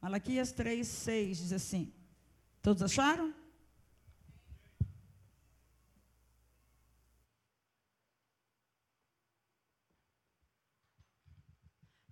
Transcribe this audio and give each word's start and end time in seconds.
Malaquias 0.00 0.52
3, 0.52 0.86
6 0.86 1.38
diz 1.38 1.52
assim. 1.52 1.92
Todos 2.62 2.82
acharam? 2.82 3.34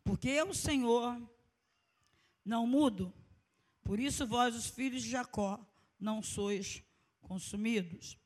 Porque 0.03 0.29
eu, 0.29 0.55
Senhor, 0.55 1.21
não 2.45 2.67
mudo. 2.67 3.13
Por 3.83 4.01
isso 4.01 4.27
vós, 4.27 4.55
os 4.55 4.67
filhos 4.67 5.03
de 5.03 5.11
Jacó, 5.11 5.61
não 5.99 6.23
sois 6.23 6.83
consumidos. 7.21 8.17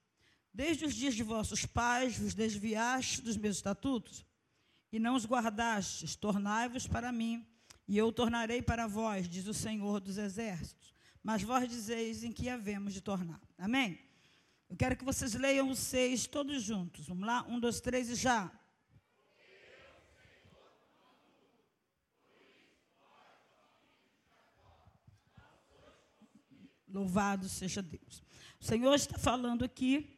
Desde 0.52 0.84
os 0.84 0.94
dias 0.94 1.14
de 1.14 1.22
vossos 1.22 1.64
pais 1.64 2.18
vos 2.18 2.34
desviastes 2.34 3.20
dos 3.20 3.36
meus 3.36 3.56
estatutos 3.56 4.26
e 4.92 4.98
não 4.98 5.14
os 5.14 5.24
guardastes. 5.24 6.16
Tornai-vos 6.16 6.86
para 6.86 7.10
mim, 7.10 7.46
e 7.90 7.98
eu 7.98 8.12
tornarei 8.12 8.62
para 8.62 8.86
vós, 8.86 9.28
diz 9.28 9.48
o 9.48 9.52
Senhor 9.52 9.98
dos 9.98 10.16
Exércitos. 10.16 10.94
Mas 11.24 11.42
vós 11.42 11.68
dizeis 11.68 12.22
em 12.22 12.30
que 12.30 12.48
havemos 12.48 12.94
de 12.94 13.00
tornar. 13.00 13.40
Amém? 13.58 13.98
Eu 14.68 14.76
quero 14.76 14.96
que 14.96 15.04
vocês 15.04 15.34
leiam 15.34 15.68
os 15.68 15.80
seis 15.80 16.24
todos 16.24 16.62
juntos. 16.62 17.08
Vamos 17.08 17.26
lá? 17.26 17.44
Um, 17.48 17.58
dois, 17.58 17.80
três 17.80 18.08
e 18.08 18.14
já. 18.14 18.48
Louvado 26.88 27.48
seja 27.48 27.82
Deus. 27.82 28.22
O 28.60 28.64
Senhor 28.64 28.94
está 28.94 29.18
falando 29.18 29.64
aqui, 29.64 30.16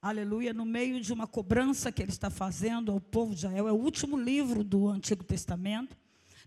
aleluia, 0.00 0.54
no 0.54 0.64
meio 0.64 0.98
de 1.02 1.12
uma 1.12 1.26
cobrança 1.26 1.92
que 1.92 2.00
Ele 2.00 2.12
está 2.12 2.30
fazendo 2.30 2.90
ao 2.90 2.98
povo 2.98 3.34
de 3.34 3.40
Israel. 3.40 3.68
É 3.68 3.72
o 3.72 3.76
último 3.76 4.18
livro 4.18 4.64
do 4.64 4.88
Antigo 4.88 5.22
Testamento. 5.22 5.99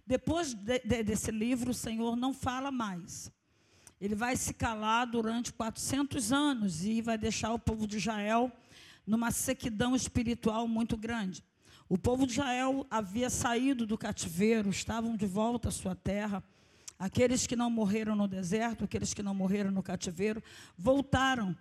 Depois 0.05 0.53
de, 0.53 0.79
de, 0.79 1.03
desse 1.03 1.31
livro, 1.31 1.71
o 1.71 1.73
Senhor 1.73 2.15
não 2.15 2.33
fala 2.33 2.71
mais. 2.71 3.31
Ele 3.99 4.15
vai 4.15 4.35
se 4.35 4.53
calar 4.53 5.07
durante 5.07 5.53
400 5.53 6.33
anos 6.33 6.83
e 6.83 7.01
vai 7.01 7.17
deixar 7.17 7.53
o 7.53 7.59
povo 7.59 7.87
de 7.87 7.97
Israel 7.97 8.51
numa 9.07 9.31
sequidão 9.31 9.95
espiritual 9.95 10.67
muito 10.67 10.97
grande. 10.97 11.43
O 11.87 11.97
povo 11.97 12.25
de 12.25 12.33
Israel 12.33 12.85
havia 12.89 13.29
saído 13.29 13.85
do 13.85 13.97
cativeiro, 13.97 14.69
estavam 14.69 15.15
de 15.15 15.25
volta 15.25 15.69
à 15.69 15.71
sua 15.71 15.95
terra 15.95 16.43
Aqueles 17.03 17.45
que 17.45 17.55
não 17.55 17.69
morreram 17.69 18.15
no 18.15 18.29
deserto, 18.29 18.85
aqueles 18.85 19.13
que 19.13 19.21
não 19.21 19.33
morreram 19.33 19.71
no 19.71 19.83
cativeiro, 19.83 20.41
voltaram, 20.77 21.53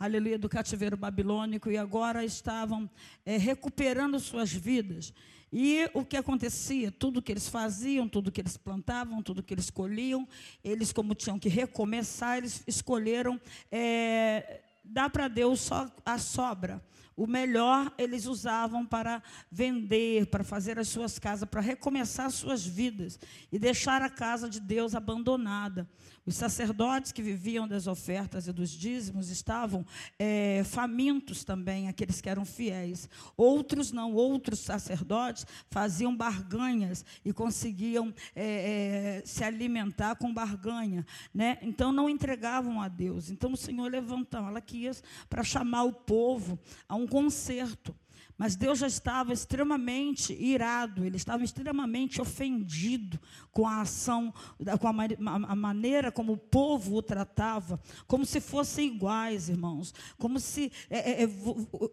aleluia, 0.00 0.38
do 0.38 0.48
cativeiro 0.48 0.96
babilônico 0.96 1.70
e 1.70 1.76
agora 1.76 2.24
estavam 2.24 2.88
é, 3.26 3.36
recuperando 3.36 4.18
suas 4.18 4.50
vidas. 4.50 5.12
E 5.52 5.90
o 5.92 6.06
que 6.06 6.16
acontecia? 6.16 6.90
Tudo 6.90 7.20
que 7.20 7.30
eles 7.30 7.50
faziam, 7.50 8.08
tudo 8.08 8.32
que 8.32 8.40
eles 8.40 8.56
plantavam, 8.56 9.22
tudo 9.22 9.42
que 9.42 9.52
eles 9.52 9.68
colhiam, 9.68 10.26
eles, 10.64 10.90
como 10.90 11.14
tinham 11.14 11.38
que 11.38 11.50
recomeçar, 11.50 12.38
eles 12.38 12.64
escolheram 12.66 13.38
é, 13.70 14.62
dar 14.82 15.10
para 15.10 15.28
Deus 15.28 15.60
só 15.60 15.86
a 16.02 16.16
sobra. 16.16 16.82
O 17.14 17.26
melhor 17.26 17.92
eles 17.98 18.24
usavam 18.24 18.86
para 18.86 19.22
vender, 19.50 20.26
para 20.28 20.42
fazer 20.42 20.78
as 20.78 20.88
suas 20.88 21.18
casas, 21.18 21.46
para 21.46 21.60
recomeçar 21.60 22.30
suas 22.30 22.64
vidas 22.64 23.20
e 23.52 23.58
deixar 23.58 24.00
a 24.00 24.08
casa 24.08 24.48
de 24.48 24.58
Deus 24.58 24.94
abandonada. 24.94 25.86
Os 26.30 26.36
sacerdotes 26.36 27.10
que 27.10 27.22
viviam 27.22 27.66
das 27.66 27.88
ofertas 27.88 28.46
e 28.46 28.52
dos 28.52 28.70
dízimos 28.70 29.30
estavam 29.30 29.84
é, 30.16 30.62
famintos 30.62 31.42
também, 31.42 31.88
aqueles 31.88 32.20
que 32.20 32.28
eram 32.28 32.44
fiéis. 32.44 33.08
Outros 33.36 33.90
não, 33.90 34.14
outros 34.14 34.60
sacerdotes 34.60 35.44
faziam 35.72 36.16
barganhas 36.16 37.04
e 37.24 37.32
conseguiam 37.32 38.14
é, 38.32 38.44
é, 38.44 39.22
se 39.26 39.42
alimentar 39.42 40.14
com 40.14 40.32
barganha. 40.32 41.04
Né? 41.34 41.58
Então 41.62 41.90
não 41.90 42.08
entregavam 42.08 42.80
a 42.80 42.86
Deus. 42.86 43.28
Então 43.28 43.52
o 43.52 43.56
Senhor 43.56 43.90
levantou 43.90 44.40
Malaquias 44.40 45.02
para 45.28 45.42
chamar 45.42 45.82
o 45.82 45.92
povo 45.92 46.56
a 46.88 46.94
um 46.94 47.08
conserto. 47.08 47.92
Mas 48.40 48.56
Deus 48.56 48.78
já 48.78 48.86
estava 48.86 49.34
extremamente 49.34 50.32
irado, 50.32 51.04
ele 51.04 51.18
estava 51.18 51.44
extremamente 51.44 52.22
ofendido 52.22 53.20
com 53.52 53.66
a 53.66 53.82
ação, 53.82 54.32
com 54.80 54.88
a, 54.88 55.54
maneira 55.54 56.10
como 56.10 56.32
o 56.32 56.38
povo 56.38 56.96
o 56.96 57.02
tratava, 57.02 57.78
como 58.06 58.24
se 58.24 58.40
fossem 58.40 58.86
iguais, 58.86 59.50
irmãos, 59.50 59.92
como 60.16 60.40
se 60.40 60.72
é, 60.88 61.22
é, 61.22 61.24
é 61.24 61.28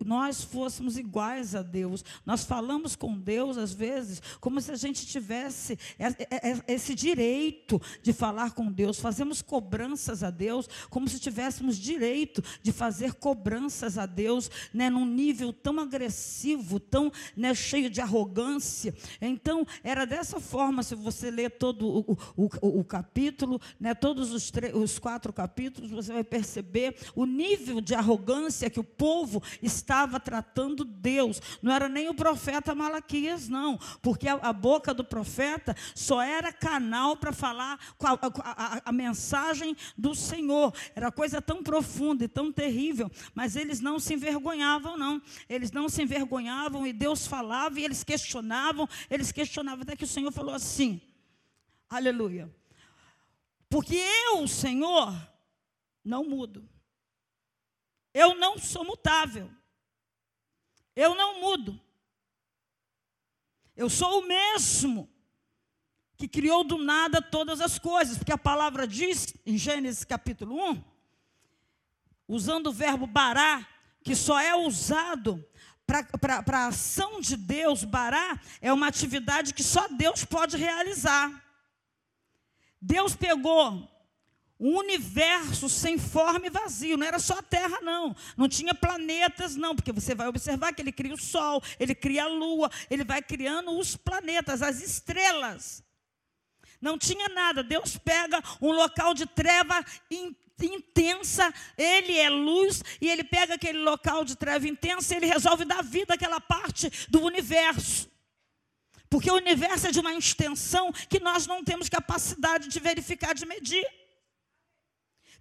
nós 0.06 0.42
fôssemos 0.42 0.98
iguais 0.98 1.54
a 1.54 1.62
Deus. 1.62 2.06
Nós 2.26 2.46
falamos 2.46 2.96
com 2.96 3.20
Deus, 3.20 3.58
às 3.58 3.74
vezes, 3.74 4.22
como 4.40 4.62
se 4.62 4.72
a 4.72 4.78
gente 4.78 5.06
tivesse 5.06 5.78
é, 6.00 6.06
é, 6.08 6.64
esse 6.74 6.96
direito 6.96 7.82
de 8.02 8.14
falar 8.14 8.52
com 8.52 8.72
Deus, 8.72 9.02
fazemos 9.02 9.42
cobranças 9.42 10.24
a 10.24 10.30
Deus, 10.30 10.70
como 10.90 11.10
se 11.10 11.20
tivéssemos 11.20 11.78
direito 11.78 12.42
de 12.64 12.72
fazer 12.72 13.16
cobranças 13.16 13.98
a 13.98 14.06
Deus, 14.06 14.50
né, 14.74 14.90
num 14.90 15.06
nível 15.06 15.52
tão 15.52 15.78
agressivo 15.82 16.37
agressivo, 16.38 16.80
tão 16.80 17.12
né, 17.36 17.54
cheio 17.56 17.90
de 17.90 18.00
arrogância. 18.00 18.94
Então, 19.20 19.66
era 19.84 20.06
dessa 20.06 20.40
forma, 20.40 20.84
se 20.84 20.94
você 20.94 21.32
ler 21.32 21.52
todo 21.52 21.88
o, 21.88 22.18
o, 22.36 22.80
o, 22.80 22.84
capítulo, 22.84 23.60
né, 23.80 23.96
todos 23.96 24.32
os, 24.32 24.52
os 24.74 25.00
quatro 25.00 25.34
capítulos, 25.34 25.90
você 25.90 26.14
vai 26.14 26.24
perceber 26.24 26.96
o 27.16 27.26
nível 27.26 27.82
de 27.82 27.96
arrogância 27.96 28.70
que 28.70 28.80
o 28.80 28.84
povo 28.84 29.42
estava 29.62 30.20
tratando 30.20 30.86
Deus. 30.86 31.42
Não 31.62 31.72
era 31.74 31.90
nem 31.90 32.10
o 32.10 32.14
profeta 32.14 32.76
Malaquias, 32.76 33.50
não, 33.50 33.80
porque 34.02 34.28
a, 34.28 34.36
a 34.36 34.54
boca 34.54 34.94
do 34.94 35.04
profeta 35.04 35.76
só 35.96 36.22
era 36.22 36.54
canal 36.54 37.18
para 37.18 37.34
falar 37.34 37.80
a, 38.00 38.20
a, 38.40 38.82
a 38.86 38.92
mensagem 38.92 39.76
do 39.98 40.14
Senhor. 40.14 40.74
Era 40.96 41.12
coisa 41.12 41.42
tão 41.42 41.64
profunda 41.64 42.24
e 42.24 42.28
tão 42.28 42.52
terrível, 42.52 43.10
mas 43.34 43.56
eles 43.56 43.80
não 43.80 44.00
se 44.00 44.14
envergonhavam, 44.14 44.98
não. 44.98 45.22
Eles 45.50 45.72
não 45.72 45.90
se 45.90 46.04
envergonhavam 46.04 46.27
envergonhavam 46.28 46.86
e 46.86 46.92
Deus 46.92 47.26
falava 47.26 47.80
e 47.80 47.86
eles 47.86 48.04
questionavam, 48.04 48.88
eles 49.10 49.32
questionavam, 49.32 49.84
até 49.84 49.96
que 49.96 50.04
o 50.04 50.08
Senhor 50.08 50.32
falou 50.32 50.54
assim: 50.54 51.02
Aleluia. 51.90 52.54
Porque 53.70 53.96
eu, 53.96 54.48
Senhor, 54.48 55.14
não 56.04 56.24
mudo. 56.24 56.68
Eu 58.14 58.36
não 58.36 58.58
sou 58.58 58.84
mutável. 58.84 59.50
Eu 60.96 61.16
não 61.16 61.42
mudo. 61.42 61.80
Eu 63.76 63.90
sou 63.90 64.22
o 64.22 64.28
mesmo 64.28 65.10
que 66.18 66.28
criou 66.28 66.64
do 66.64 66.80
nada 66.80 67.22
todas 67.22 67.62
as 67.62 67.78
coisas, 67.78 68.18
porque 68.18 68.32
a 68.32 68.38
palavra 68.38 68.88
diz 68.88 69.36
em 69.46 69.56
Gênesis 69.56 70.04
capítulo 70.04 70.72
1, 70.72 70.84
usando 72.28 72.68
o 72.68 72.74
verbo 72.74 73.06
bará, 73.06 73.68
que 74.04 74.16
só 74.16 74.40
é 74.40 74.56
usado 74.56 75.46
para 75.88 76.60
a 76.60 76.68
ação 76.68 77.22
de 77.22 77.38
Deus, 77.38 77.86
bará 77.86 78.40
é 78.62 78.74
uma 78.74 78.88
atividade 78.88 79.54
que 79.54 79.64
só 79.64 79.88
Deus 79.88 80.26
pode 80.26 80.58
realizar. 80.58 81.32
Deus 82.82 83.16
pegou 83.16 83.90
um 84.60 84.78
universo 84.78 85.70
sem 85.70 85.98
forma 85.98 86.48
e 86.48 86.50
vazio, 86.50 86.98
não 86.98 87.06
era 87.06 87.20
só 87.20 87.38
a 87.40 87.44
Terra, 87.44 87.80
não. 87.82 88.16
Não 88.36 88.50
tinha 88.50 88.74
planetas, 88.74 89.56
não, 89.56 89.76
porque 89.76 89.92
você 89.92 90.14
vai 90.14 90.28
observar 90.28 90.74
que 90.74 90.82
ele 90.82 90.92
cria 90.92 91.14
o 91.14 91.18
Sol, 91.18 91.64
ele 91.80 91.96
cria 91.96 92.26
a 92.26 92.28
Lua, 92.28 92.70
ele 92.90 93.04
vai 93.04 93.22
criando 93.22 93.72
os 93.78 93.96
planetas, 93.96 94.62
as 94.62 94.82
estrelas. 94.82 95.84
Não 96.82 96.98
tinha 96.98 97.30
nada. 97.30 97.64
Deus 97.64 97.98
pega 97.98 98.44
um 98.62 98.72
local 98.72 99.14
de 99.14 99.26
treva 99.26 99.84
intensa, 100.66 101.54
ele 101.78 102.18
é 102.18 102.30
luz, 102.30 102.84
e 103.00 103.10
ele 103.10 103.24
pega 103.24 103.56
aquele 103.56 103.80
local 103.80 104.26
de 104.26 104.36
treva 104.36 104.68
intensa 104.68 105.14
e 105.14 105.18
ele 105.18 105.26
resolve 105.26 105.66
dar 105.66 105.84
vida 105.84 106.16
àquela 106.16 106.42
parte 106.42 106.90
do 107.10 107.22
universo. 107.22 108.10
Porque 109.10 109.32
o 109.32 109.36
universo 109.36 109.88
é 109.88 109.92
de 109.92 110.00
uma 110.00 110.14
extensão 110.14 110.92
que 110.92 111.20
nós 111.20 111.48
não 111.48 111.64
temos 111.64 111.88
capacidade 111.88 112.68
de 112.68 112.80
verificar, 112.80 113.34
de 113.34 113.46
medir. 113.46 113.86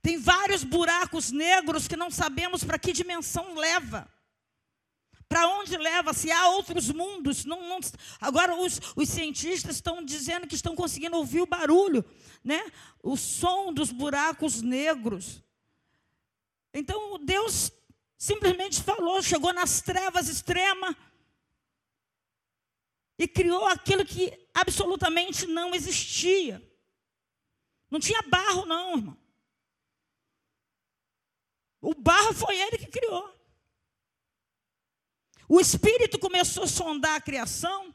Tem 0.03 0.19
vários 0.19 0.63
buracos 0.63 1.33
negros 1.33 1.89
que 1.89 1.97
não 1.97 2.11
sabemos 2.11 2.63
para 2.63 2.79
que 2.79 2.93
dimensão 2.93 3.55
leva. 3.55 4.09
Para 5.29 5.47
onde 5.49 5.77
leva? 5.77 6.13
Se 6.13 6.31
há 6.31 6.49
outros 6.51 6.91
mundos. 6.91 7.45
Não, 7.45 7.69
não, 7.69 7.81
agora, 8.21 8.55
os, 8.55 8.81
os 8.95 9.09
cientistas 9.09 9.77
estão 9.77 10.05
dizendo 10.05 10.47
que 10.47 10.55
estão 10.55 10.75
conseguindo 10.75 11.17
ouvir 11.17 11.41
o 11.41 11.47
barulho, 11.47 12.05
né? 12.45 12.71
o 13.03 13.17
som 13.17 13.73
dos 13.73 13.91
buracos 13.91 14.63
negros. 14.63 15.43
Então, 16.73 17.19
Deus 17.25 17.73
simplesmente 18.17 18.83
falou, 18.83 19.23
chegou 19.23 19.53
nas 19.53 19.81
trevas 19.81 20.29
extremas 20.29 20.95
e 23.19 23.27
criou 23.27 23.67
aquilo 23.67 24.05
que 24.05 24.49
absolutamente 24.55 25.47
não 25.47 25.75
existia. 25.75 26.63
Não 27.91 27.99
tinha 27.99 28.21
barro, 28.23 28.67
não, 28.67 28.97
irmão. 28.97 29.19
O 31.81 31.95
barro 31.95 32.35
foi 32.35 32.57
ele 32.59 32.79
que 32.79 32.87
criou. 32.87 33.36
O 35.49 35.61
Espírito 35.61 36.19
começou 36.19 36.65
a 36.65 36.69
sondar 36.69 37.17
a 37.17 37.21
criação. 37.21 37.95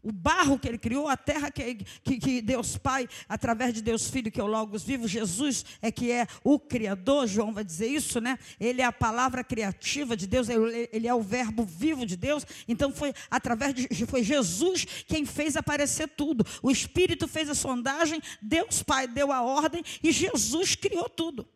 o 0.00 0.12
barro 0.12 0.58
que 0.58 0.68
ele 0.68 0.78
criou, 0.78 1.08
a 1.08 1.16
terra 1.16 1.50
que, 1.50 1.84
que, 2.02 2.18
que, 2.18 2.40
Deus 2.40 2.78
Pai, 2.78 3.08
através 3.28 3.74
de 3.74 3.82
Deus 3.82 4.08
Filho, 4.08 4.30
que 4.30 4.40
é 4.40 4.44
o 4.44 4.46
Logos 4.46 4.84
vivo, 4.84 5.08
Jesus 5.08 5.64
é 5.82 5.90
que 5.90 6.10
é 6.10 6.26
o 6.44 6.58
Criador, 6.58 7.26
João 7.26 7.52
vai 7.52 7.64
dizer 7.64 7.88
isso, 7.88 8.20
né? 8.20 8.38
Ele 8.60 8.80
é 8.80 8.84
a 8.84 8.92
palavra 8.92 9.42
criativa 9.42 10.16
de 10.16 10.26
Deus, 10.26 10.48
ele, 10.48 11.06
é 11.06 11.14
o 11.14 11.20
verbo 11.20 11.64
vivo 11.64 12.06
de 12.06 12.16
Deus. 12.16 12.46
Então 12.66 12.92
foi 12.92 13.12
através 13.30 13.74
de 13.74 14.06
foi 14.06 14.22
Jesus 14.22 14.86
quem 15.06 15.26
fez 15.26 15.56
aparecer 15.56 16.08
tudo. 16.08 16.46
O 16.62 16.70
Espírito 16.70 17.26
fez 17.26 17.50
a 17.50 17.54
sondagem, 17.54 18.22
Deus 18.40 18.82
Pai 18.82 19.08
deu 19.08 19.32
a 19.32 19.42
ordem 19.42 19.82
e 20.02 20.12
Jesus 20.12 20.74
criou 20.74 21.08
tudo. 21.08 21.46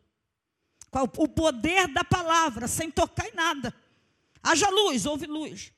O 1.16 1.28
poder 1.28 1.88
da 1.88 2.04
palavra, 2.04 2.68
sem 2.68 2.90
tocar 2.90 3.26
em 3.26 3.34
nada. 3.34 3.74
Haja 4.42 4.68
luz, 4.68 5.06
houve 5.06 5.26
luz. 5.26 5.72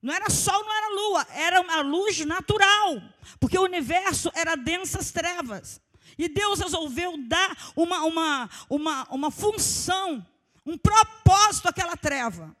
Não 0.00 0.14
era 0.14 0.30
sol, 0.30 0.64
não 0.64 0.72
era 0.72 0.94
lua, 0.94 1.26
era 1.30 1.60
uma 1.60 1.80
luz 1.80 2.24
natural, 2.24 3.02
porque 3.40 3.58
o 3.58 3.64
universo 3.64 4.30
era 4.34 4.56
densas 4.56 5.10
trevas. 5.10 5.80
E 6.16 6.28
Deus 6.28 6.60
resolveu 6.60 7.16
dar 7.26 7.72
uma, 7.76 8.04
uma, 8.04 8.50
uma, 8.68 9.04
uma 9.10 9.30
função, 9.30 10.24
um 10.64 10.78
propósito 10.78 11.68
àquela 11.68 11.96
treva. 11.96 12.56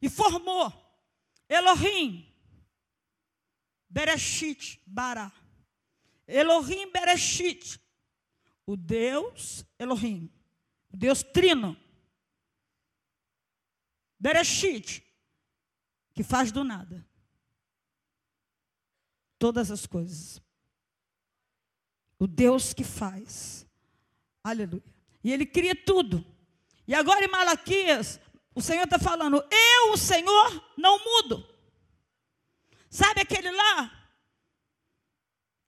E 0.00 0.08
formou 0.08 0.72
Elohim, 1.48 2.26
Bereshit, 3.88 4.80
Bara. 4.86 5.32
Elohim, 6.26 6.90
Bereshit. 6.90 7.80
O 8.66 8.76
Deus 8.76 9.64
Elohim, 9.78 10.28
o 10.92 10.96
Deus 10.96 11.22
Trino. 11.22 11.76
Bereshit, 14.18 15.02
que 16.14 16.22
faz 16.22 16.50
do 16.50 16.64
nada 16.64 17.06
todas 19.38 19.70
as 19.70 19.86
coisas. 19.86 20.40
O 22.18 22.26
Deus 22.26 22.72
que 22.72 22.84
faz. 22.84 23.66
Aleluia. 24.42 24.82
E 25.22 25.32
ele 25.32 25.44
cria 25.44 25.74
tudo. 25.74 26.24
E 26.86 26.94
agora 26.94 27.24
em 27.24 27.28
Malaquias, 27.28 28.20
o 28.54 28.62
Senhor 28.62 28.84
está 28.84 28.98
falando: 28.98 29.44
Eu, 29.50 29.92
o 29.92 29.96
Senhor, 29.96 30.72
não 30.76 30.98
mudo. 31.04 31.46
Sabe 32.88 33.20
aquele 33.20 33.50
lá? 33.50 34.05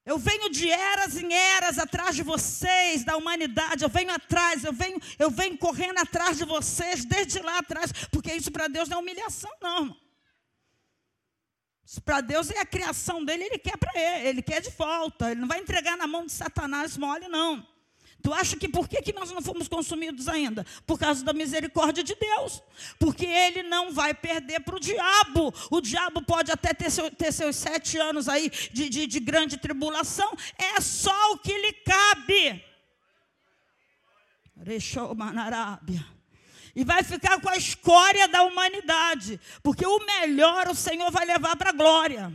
Eu 0.08 0.19
venho 0.19 0.49
de 0.49 0.70
eras 0.70 1.19
em 1.19 1.34
eras 1.34 1.78
atrás 1.78 2.16
de 2.16 2.22
vocês, 2.22 3.05
da 3.05 3.14
humanidade. 3.14 3.84
Eu 3.84 3.90
venho 3.90 4.10
atrás, 4.10 4.64
eu 4.64 4.72
venho, 4.72 4.99
eu 5.19 5.31
venho 5.31 5.58
correndo 5.58 5.99
atrás 5.99 6.38
de 6.38 6.46
vocês 6.46 7.05
desde 7.05 7.40
lá 7.40 7.58
atrás, 7.58 7.93
porque 8.10 8.32
isso 8.32 8.50
para 8.50 8.69
Deus 8.69 8.88
não 8.88 8.96
é 8.96 9.00
humilhação, 9.02 9.50
não, 9.60 9.81
irmão. 9.81 9.96
Para 12.06 12.22
Deus 12.22 12.50
é 12.50 12.58
a 12.58 12.64
criação 12.64 13.22
dele, 13.22 13.44
ele 13.44 13.58
quer 13.58 13.76
para 13.76 13.93
ele, 13.94 14.28
ele 14.28 14.43
quer 14.43 14.62
de 14.62 14.70
volta. 14.70 15.31
Ele 15.31 15.43
não 15.43 15.49
vai 15.49 15.60
entregar 15.60 15.94
na 15.99 16.06
mão 16.06 16.25
de 16.25 16.32
Satanás 16.32 16.96
mole, 16.96 17.28
não. 17.28 17.66
Tu 18.22 18.32
acha 18.32 18.56
que 18.56 18.68
por 18.68 18.88
que, 18.88 19.00
que 19.00 19.12
nós 19.12 19.30
não 19.30 19.40
fomos 19.40 19.68
consumidos 19.68 20.26
ainda? 20.26 20.66
Por 20.86 20.98
causa 20.98 21.24
da 21.24 21.32
misericórdia 21.32 22.02
de 22.02 22.14
Deus. 22.16 22.60
Porque 22.98 23.24
ele 23.24 23.62
não 23.62 23.92
vai 23.92 24.12
perder 24.12 24.60
para 24.60 24.76
o 24.76 24.80
diabo. 24.80 25.54
O 25.70 25.80
diabo 25.80 26.22
pode 26.22 26.50
até 26.50 26.74
ter, 26.74 26.90
seu, 26.90 27.10
ter 27.10 27.32
seus 27.32 27.54
sete 27.54 27.96
anos 27.96 28.28
aí 28.28 28.50
de, 28.72 28.88
de, 28.88 29.06
de 29.06 29.20
grande 29.20 29.56
tribulação. 29.56 30.36
É 30.56 30.80
só 30.80 31.32
o 31.32 31.38
que 31.38 31.56
lhe 31.56 31.72
cabe. 31.72 32.64
E 36.74 36.84
vai 36.84 37.04
ficar 37.04 37.40
com 37.40 37.48
a 37.48 37.56
escória 37.56 38.28
da 38.28 38.42
humanidade, 38.42 39.40
porque 39.62 39.86
o 39.86 40.04
melhor 40.04 40.68
o 40.68 40.74
Senhor 40.74 41.10
vai 41.10 41.24
levar 41.24 41.56
para 41.56 41.70
a 41.70 41.72
glória. 41.72 42.32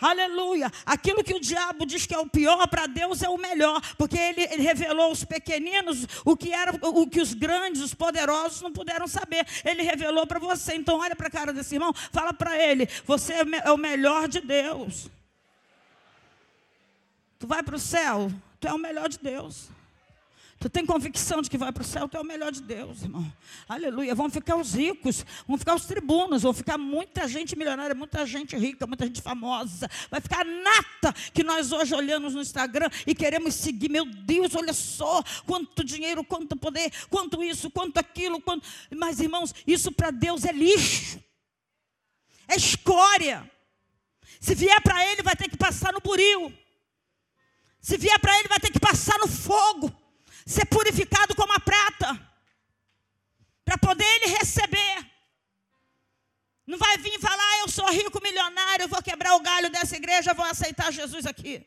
Aleluia. 0.00 0.70
Aquilo 0.86 1.24
que 1.24 1.34
o 1.34 1.40
diabo 1.40 1.84
diz 1.84 2.06
que 2.06 2.14
é 2.14 2.18
o 2.18 2.28
pior, 2.28 2.68
para 2.68 2.86
Deus 2.86 3.22
é 3.22 3.28
o 3.28 3.36
melhor, 3.36 3.80
porque 3.96 4.16
ele, 4.16 4.42
ele, 4.42 4.62
revelou 4.62 5.06
aos 5.06 5.24
pequeninos 5.24 6.06
o 6.24 6.36
que 6.36 6.52
era 6.52 6.72
o 6.82 7.06
que 7.08 7.20
os 7.20 7.34
grandes, 7.34 7.82
os 7.82 7.94
poderosos 7.94 8.62
não 8.62 8.72
puderam 8.72 9.08
saber. 9.08 9.46
Ele 9.64 9.82
revelou 9.82 10.26
para 10.26 10.38
você. 10.38 10.74
Então 10.74 11.00
olha 11.00 11.16
para 11.16 11.26
a 11.26 11.30
cara 11.30 11.52
desse 11.52 11.74
irmão, 11.74 11.92
fala 12.12 12.32
para 12.32 12.56
ele: 12.56 12.88
você 13.04 13.34
é, 13.34 13.44
é 13.64 13.72
o 13.72 13.76
melhor 13.76 14.28
de 14.28 14.40
Deus. 14.40 15.10
Tu 17.38 17.46
vai 17.46 17.62
para 17.62 17.76
o 17.76 17.78
céu, 17.78 18.30
tu 18.60 18.68
é 18.68 18.72
o 18.72 18.78
melhor 18.78 19.08
de 19.08 19.18
Deus. 19.18 19.68
Tu 20.60 20.68
tem 20.68 20.84
convicção 20.84 21.40
de 21.40 21.48
que 21.48 21.56
vai 21.56 21.70
para 21.70 21.82
o 21.82 21.86
céu, 21.86 22.08
tu 22.08 22.16
é 22.16 22.20
o 22.20 22.24
melhor 22.24 22.50
de 22.50 22.60
Deus, 22.60 23.02
irmão. 23.02 23.32
Aleluia. 23.68 24.12
Vão 24.12 24.28
ficar 24.28 24.56
os 24.56 24.74
ricos, 24.74 25.24
vão 25.46 25.56
ficar 25.56 25.76
os 25.76 25.84
tribunos, 25.86 26.42
vão 26.42 26.52
ficar 26.52 26.76
muita 26.76 27.28
gente 27.28 27.56
milionária, 27.56 27.94
muita 27.94 28.26
gente 28.26 28.56
rica, 28.56 28.84
muita 28.84 29.06
gente 29.06 29.22
famosa. 29.22 29.88
Vai 30.10 30.20
ficar 30.20 30.44
nata 30.44 31.12
que 31.32 31.44
nós 31.44 31.70
hoje 31.70 31.94
olhamos 31.94 32.34
no 32.34 32.40
Instagram 32.40 32.90
e 33.06 33.14
queremos 33.14 33.54
seguir. 33.54 33.88
Meu 33.88 34.04
Deus, 34.04 34.56
olha 34.56 34.72
só 34.72 35.22
quanto 35.46 35.84
dinheiro, 35.84 36.24
quanto 36.24 36.56
poder, 36.56 36.90
quanto 37.08 37.40
isso, 37.40 37.70
quanto 37.70 37.98
aquilo. 37.98 38.40
Quanto... 38.40 38.66
Mas, 38.96 39.20
irmãos, 39.20 39.54
isso 39.64 39.92
para 39.92 40.10
Deus 40.10 40.44
é 40.44 40.50
lixo, 40.50 41.22
é 42.48 42.56
escória. 42.56 43.48
Se 44.40 44.56
vier 44.56 44.80
para 44.82 45.06
Ele, 45.06 45.22
vai 45.22 45.36
ter 45.36 45.48
que 45.48 45.56
passar 45.56 45.92
no 45.92 46.00
buril. 46.00 46.52
Se 47.80 47.96
vier 47.96 48.18
para 48.18 48.36
Ele, 48.40 48.48
vai 48.48 48.58
ter 48.58 48.72
que 48.72 48.80
passar 48.80 49.16
no 49.20 49.28
fogo 49.28 50.07
ser 50.48 50.64
purificado 50.64 51.36
como 51.36 51.52
a 51.52 51.60
prata, 51.60 52.08
para 53.66 53.76
poder 53.76 54.06
ele 54.16 54.28
receber. 54.38 55.06
Não 56.66 56.78
vai 56.78 56.96
vir 56.96 57.20
falar, 57.20 57.42
ah, 57.42 57.58
eu 57.60 57.68
sou 57.68 57.86
rico, 57.90 58.22
milionário, 58.22 58.84
eu 58.84 58.88
vou 58.88 59.02
quebrar 59.02 59.34
o 59.34 59.40
galho 59.40 59.70
dessa 59.70 59.94
igreja, 59.96 60.32
vou 60.32 60.46
aceitar 60.46 60.90
Jesus 60.90 61.26
aqui. 61.26 61.66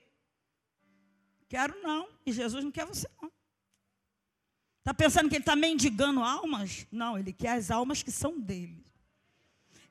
Quero 1.47 1.79
não, 1.83 2.09
e 2.25 2.33
Jesus 2.33 2.63
não 2.63 2.71
quer 2.71 2.85
você 2.85 3.07
não. 3.21 3.31
Está 4.79 4.95
pensando 4.95 5.29
que 5.29 5.35
ele 5.35 5.43
está 5.43 5.55
mendigando 5.55 6.23
almas? 6.23 6.87
Não, 6.91 7.19
ele 7.19 7.31
quer 7.31 7.51
as 7.51 7.69
almas 7.69 8.01
que 8.01 8.11
são 8.11 8.39
dele. 8.39 8.83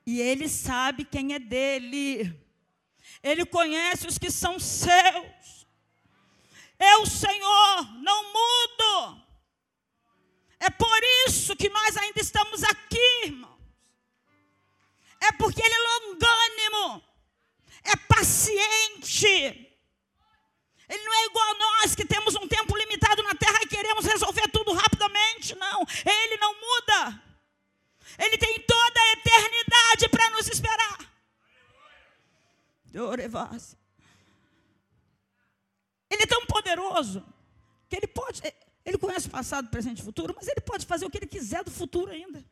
E 0.05 0.19
ele 0.19 0.49
sabe 0.49 1.05
quem 1.05 1.33
é 1.33 1.39
dele. 1.39 2.37
Ele 3.23 3.45
conhece 3.45 4.05
os 4.05 4.17
que 4.17 4.29
são 4.29 4.59
seus. 4.59 5.60
Eu, 6.81 7.05
Senhor, 7.05 7.93
não 8.01 8.23
mudo. 8.33 9.21
É 10.59 10.69
por 10.69 10.99
isso 11.27 11.55
que 11.55 11.69
nós 11.69 11.95
ainda 11.95 12.19
estamos 12.19 12.63
aqui, 12.63 13.25
irmãos. 13.25 13.61
É 15.19 15.31
porque 15.33 15.61
Ele 15.61 15.73
é 15.73 15.87
longânimo, 15.87 17.03
é 17.83 17.95
paciente. 17.95 19.27
Ele 20.89 21.03
não 21.03 21.13
é 21.13 21.25
igual 21.25 21.49
a 21.51 21.57
nós 21.57 21.95
que 21.95 22.03
temos 22.03 22.35
um 22.35 22.47
tempo 22.47 22.75
limitado 22.75 23.21
na 23.23 23.35
terra 23.35 23.59
e 23.61 23.67
queremos 23.67 24.05
resolver 24.05 24.47
tudo 24.49 24.73
rapidamente. 24.73 25.55
Não, 25.55 25.85
Ele 26.03 26.37
não 26.37 26.53
muda. 26.59 27.23
Ele 28.17 28.37
tem 28.37 28.59
toda 28.61 28.99
a 28.99 29.11
eternidade 29.13 30.09
para 30.09 30.29
nos 30.31 30.47
esperar. 30.47 30.97
Orevase. 32.93 33.80
Ele 36.11 36.23
é 36.23 36.27
tão 36.27 36.45
poderoso 36.45 37.25
que 37.87 37.95
ele 37.95 38.07
pode, 38.07 38.41
ele 38.85 38.97
conhece 38.97 39.27
o 39.27 39.31
passado, 39.31 39.69
presente 39.69 39.99
e 39.99 40.03
futuro, 40.03 40.33
mas 40.35 40.47
ele 40.49 40.59
pode 40.59 40.85
fazer 40.85 41.05
o 41.05 41.09
que 41.09 41.17
ele 41.17 41.25
quiser 41.25 41.63
do 41.63 41.71
futuro 41.71 42.11
ainda. 42.11 42.43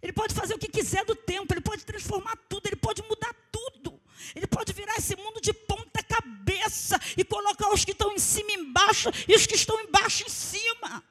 Ele 0.00 0.12
pode 0.12 0.34
fazer 0.34 0.54
o 0.54 0.58
que 0.58 0.68
quiser 0.68 1.04
do 1.04 1.14
tempo, 1.14 1.52
ele 1.52 1.60
pode 1.60 1.84
transformar 1.84 2.36
tudo, 2.48 2.66
ele 2.66 2.76
pode 2.76 3.02
mudar 3.02 3.34
tudo. 3.52 4.00
Ele 4.34 4.46
pode 4.46 4.72
virar 4.72 4.96
esse 4.96 5.14
mundo 5.16 5.40
de 5.40 5.52
ponta 5.52 6.02
cabeça 6.02 6.98
e 7.16 7.24
colocar 7.24 7.70
os 7.70 7.84
que 7.84 7.92
estão 7.92 8.12
em 8.12 8.18
cima 8.18 8.52
embaixo 8.52 9.10
e 9.28 9.34
os 9.34 9.46
que 9.46 9.54
estão 9.54 9.78
embaixo 9.80 10.24
em 10.24 10.28
cima. 10.28 11.02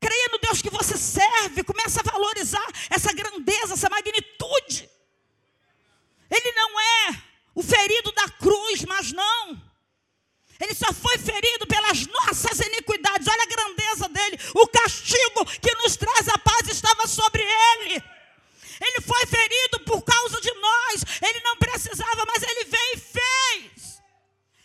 Creia 0.00 0.28
no 0.32 0.38
Deus 0.38 0.62
que 0.62 0.70
você 0.70 0.96
serve, 0.96 1.64
começa 1.64 2.00
a 2.00 2.10
valorizar 2.10 2.66
essa 2.88 3.12
grandeza, 3.12 3.74
essa 3.74 3.90
magnitude. 3.90 4.88
Ele 6.30 6.52
não 6.52 6.80
é 6.80 7.33
o 7.54 7.62
ferido 7.62 8.12
da 8.12 8.28
cruz, 8.30 8.84
mas 8.84 9.12
não. 9.12 9.62
Ele 10.60 10.74
só 10.74 10.92
foi 10.92 11.18
ferido 11.18 11.66
pelas 11.66 12.06
nossas 12.06 12.60
iniquidades. 12.60 13.26
Olha 13.26 13.42
a 13.42 13.46
grandeza 13.46 14.08
dele. 14.08 14.38
O 14.54 14.66
castigo 14.68 15.44
que 15.60 15.74
nos 15.76 15.96
traz 15.96 16.28
a 16.28 16.38
paz 16.38 16.68
estava 16.68 17.06
sobre 17.06 17.42
ele. 17.42 18.02
Ele 18.80 19.00
foi 19.00 19.26
ferido 19.26 19.80
por 19.80 20.02
causa 20.02 20.40
de 20.40 20.52
nós. 20.52 21.04
Ele 21.22 21.40
não 21.40 21.56
precisava, 21.56 22.24
mas 22.26 22.42
ele 22.42 22.64
veio 22.64 22.94
e 22.94 22.98
fez. 22.98 24.02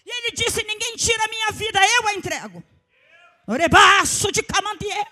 E 0.05 0.09
ele 0.09 0.31
disse: 0.31 0.63
Ninguém 0.63 0.95
tira 0.95 1.23
a 1.23 1.27
minha 1.27 1.51
vida, 1.51 1.79
eu 1.79 2.07
a 2.07 2.13
entrego. 2.13 2.63
Orebaço 3.47 4.31
de 4.31 4.43
camandier. 4.43 5.07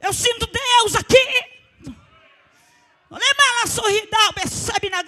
Eu 0.00 0.12
sinto 0.12 0.46
Deus 0.46 0.96
aqui. 0.96 1.16
Olha, 3.10 3.66
sorridal, 3.66 4.32
percebe 4.32 4.88
na. 4.90 5.02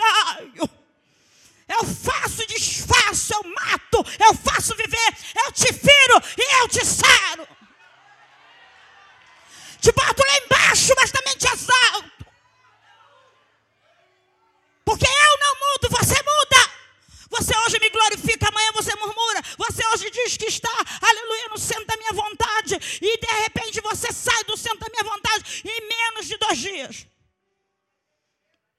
Eu 1.68 1.84
faço 1.84 2.46
desfaço, 2.46 3.34
eu 3.34 3.42
mato, 3.44 4.04
eu 4.18 4.34
faço 4.34 4.74
viver, 4.74 5.16
eu 5.44 5.52
te 5.52 5.72
firo 5.72 6.22
e 6.38 6.62
eu 6.62 6.68
te 6.68 6.84
saro. 6.84 7.46
Te 9.80 9.92
boto 9.92 10.22
lá 10.26 10.38
embaixo 10.44 10.58
baixo, 10.68 10.92
mas 10.96 11.10
também 11.10 11.36
te 11.36 11.46
exalto. 11.46 12.26
Porque 14.84 15.06
eu 15.06 15.38
não 15.38 15.54
mudo, 15.54 15.88
você 15.90 16.14
muda. 16.22 16.78
Você 17.30 17.52
hoje 17.58 17.78
me 17.78 17.90
glorifica, 17.90 18.48
amanhã 18.48 18.72
você 18.72 18.94
murmura. 18.96 19.42
Você 19.58 19.86
hoje 19.86 20.10
diz 20.10 20.36
que 20.36 20.46
está, 20.46 20.72
aleluia, 21.02 21.48
no 21.50 21.58
centro 21.58 21.86
da 21.86 21.96
minha 21.96 22.12
vontade. 22.12 22.74
E 23.02 23.18
de 23.18 23.32
repente 23.42 23.80
você 23.80 24.12
sai 24.12 24.44
do 24.44 24.56
centro 24.56 24.80
da 24.80 24.88
minha 24.88 25.04
vontade 25.04 25.62
em 25.64 25.88
menos 25.88 26.26
de 26.26 26.36
dois 26.38 26.58
dias. 26.58 27.06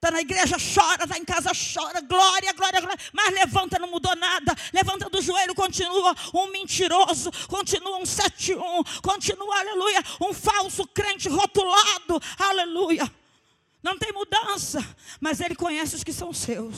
Está 0.00 0.10
na 0.10 0.22
igreja, 0.22 0.56
chora, 0.56 1.04
está 1.04 1.18
em 1.18 1.24
casa, 1.26 1.50
chora, 1.52 2.00
glória, 2.00 2.54
glória, 2.54 2.80
glória. 2.80 2.98
Mas 3.12 3.34
levanta, 3.34 3.78
não 3.78 3.90
mudou 3.90 4.16
nada. 4.16 4.56
Levanta 4.72 5.10
do 5.10 5.20
joelho, 5.20 5.54
continua 5.54 6.16
um 6.32 6.46
mentiroso, 6.46 7.30
continua 7.46 7.98
um 7.98 8.06
71, 8.06 8.82
continua, 9.02 9.58
aleluia, 9.60 10.02
um 10.22 10.32
falso 10.32 10.86
crente 10.86 11.28
rotulado, 11.28 12.18
aleluia. 12.38 13.12
Não 13.82 13.98
tem 13.98 14.10
mudança, 14.10 14.82
mas 15.20 15.38
ele 15.38 15.54
conhece 15.54 15.96
os 15.96 16.02
que 16.02 16.14
são 16.14 16.32
seus. 16.32 16.76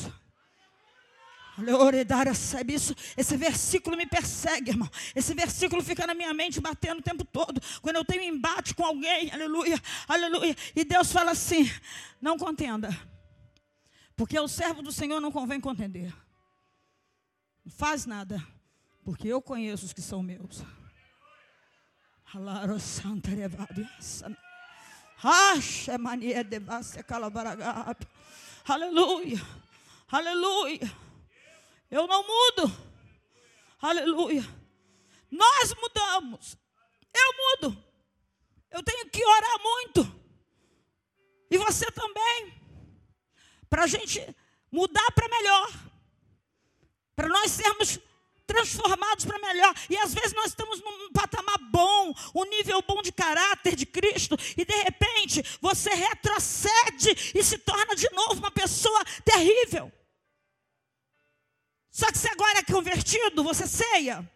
Isso, 2.67 2.93
esse 3.17 3.37
versículo 3.37 3.97
me 3.97 4.05
persegue, 4.05 4.71
irmão. 4.71 4.91
Esse 5.15 5.33
versículo 5.33 5.81
fica 5.81 6.09
na 6.09 6.15
minha 6.15 6.35
mente 6.35 6.61
batendo 6.61 6.99
o 6.99 7.03
tempo 7.03 7.25
todo. 7.25 7.61
Quando 7.81 7.95
eu 7.95 8.05
tenho 8.05 8.25
embate 8.25 8.75
com 8.75 8.85
alguém, 8.85 9.31
aleluia, 9.31 9.81
aleluia. 10.09 10.57
E 10.75 10.85
Deus 10.85 11.13
fala 11.13 11.31
assim: 11.31 11.71
não 12.21 12.37
contenda. 12.37 13.12
Porque 14.17 14.39
o 14.39 14.49
servo 14.49 14.83
do 14.83 14.93
Senhor 14.93 15.21
não 15.21 15.33
convém 15.33 15.61
contender. 15.61 16.15
Não 17.65 17.73
faz 17.73 18.07
nada, 18.07 18.45
porque 19.05 19.29
eu 19.29 19.41
conheço 19.41 19.87
os 19.87 19.93
que 19.93 20.03
são 20.03 20.23
meus. 20.23 20.63
Aleluia, 28.67 29.41
aleluia. 30.09 30.97
Eu 31.91 32.07
não 32.07 32.27
mudo, 32.27 32.73
aleluia. 33.81 34.43
Nós 35.31 35.75
mudamos, 35.75 36.57
eu 37.15 37.69
mudo. 37.69 37.85
Eu 38.71 38.83
tenho 38.83 39.09
que 39.11 39.23
orar 39.25 39.63
muito, 39.63 40.23
e 41.51 41.59
você 41.59 41.85
também 41.93 42.62
para 43.73 43.85
a 43.85 43.87
gente 43.87 44.21
mudar 44.71 45.11
para 45.13 45.27
melhor, 45.31 45.73
para 47.17 47.27
nós 47.27 47.51
sermos 47.51 47.99
transformados 48.47 49.25
para 49.25 49.39
melhor. 49.39 49.75
E 49.89 49.97
às 49.97 50.13
vezes 50.13 50.35
nós 50.35 50.49
estamos 50.49 50.79
num 50.83 51.11
patamar 51.11 51.57
bom, 51.71 52.13
um 52.35 52.45
nível 52.45 52.83
bom 52.83 53.01
de 53.01 53.11
caráter 53.11 53.75
de 53.75 53.87
Cristo, 53.87 54.37
e 54.59 54.63
de 54.67 54.75
repente 54.83 55.43
você 55.59 55.89
retrocede 55.89 57.33
e 57.35 57.43
se 57.43 57.57
torna 57.57 57.97
de 57.97 58.11
novo 58.13 58.41
uma 58.41 58.51
pessoa 58.51 59.03
terrível. 59.25 59.91
Só 61.91 62.13
que 62.13 62.19
se 62.19 62.29
agora 62.29 62.59
é 62.59 62.65
convertido, 62.65 63.43
você 63.43 63.67
ceia. 63.67 64.31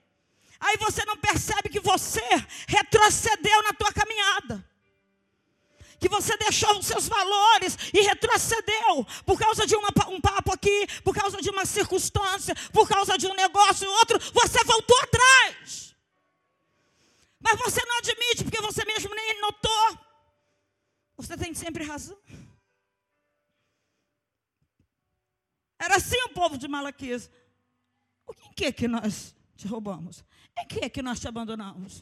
Aí 0.59 0.79
você 0.79 1.05
não 1.05 1.19
percebe 1.19 1.69
que 1.69 1.81
você 1.81 2.27
retrocedeu 2.67 3.63
na 3.65 3.75
tua 3.75 3.93
caminhada 3.93 4.67
que 5.99 6.09
você 6.09 6.37
deixou 6.37 6.79
os 6.79 6.87
seus 6.87 7.09
valores 7.09 7.77
e 7.93 8.01
retrocedeu 8.01 9.07
por 9.25 9.39
causa 9.39 9.67
de 9.67 9.75
uma, 9.75 9.89
um 10.09 10.21
papo 10.21 10.53
aqui, 10.53 10.87
por 11.03 11.15
causa 11.15 11.41
de 11.41 11.51
uma 11.51 11.65
circunstância, 11.65 12.55
por 12.73 12.89
causa 12.89 13.17
de 13.17 13.27
um 13.27 13.35
negócio 13.35 13.91
outro, 13.91 14.19
você 14.33 14.63
voltou 14.65 14.99
atrás. 15.01 15.95
Mas 17.41 17.59
você 17.59 17.85
não 17.85 17.99
admite, 17.99 18.45
porque 18.45 18.61
você 18.61 18.85
mesmo 18.85 19.15
nem 19.15 19.41
notou. 19.41 19.99
Você 21.17 21.37
tem 21.37 21.55
sempre 21.55 21.85
razão. 21.85 22.19
Era 25.79 25.97
assim 25.97 26.21
o 26.25 26.31
povo 26.31 26.59
de 26.59 26.67
Malaquias. 26.67 27.31
O 28.27 28.53
que 28.55 28.65
é 28.65 28.73
que 28.73 28.89
nós 28.89 29.35
te 29.55 29.67
roubamos? 29.69 30.25
Em 30.59 30.67
que 30.67 30.85
é 30.85 30.89
que 30.89 31.03
nós 31.03 31.21
te 31.21 31.29
abandonamos? 31.29 32.01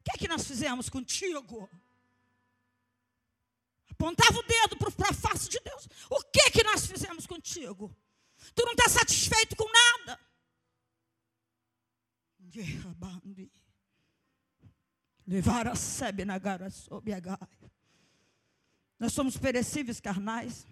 O 0.00 0.04
que 0.04 0.10
é 0.14 0.18
que 0.18 0.28
nós 0.28 0.46
fizemos 0.46 0.88
contigo? 0.88 1.68
Apontava 3.98 4.38
o 4.38 4.42
dedo 4.42 4.76
para 4.76 5.10
a 5.10 5.14
face 5.14 5.48
de 5.48 5.58
Deus. 5.58 5.88
O 6.10 6.22
que 6.30 6.50
que 6.50 6.62
nós 6.62 6.86
fizemos 6.86 7.26
contigo? 7.26 7.96
Tu 8.54 8.62
não 8.64 8.72
está 8.72 8.90
satisfeito 8.90 9.56
com 9.56 9.64
nada. 9.72 10.20
Levar 15.26 15.66
a 15.66 15.74
sebe 15.74 16.26
na 16.26 16.38
gara 16.38 16.68
sob 16.70 17.10
a 17.12 17.20
Nós 18.98 19.14
somos 19.14 19.38
perecíveis 19.38 19.98
carnais, 19.98 20.66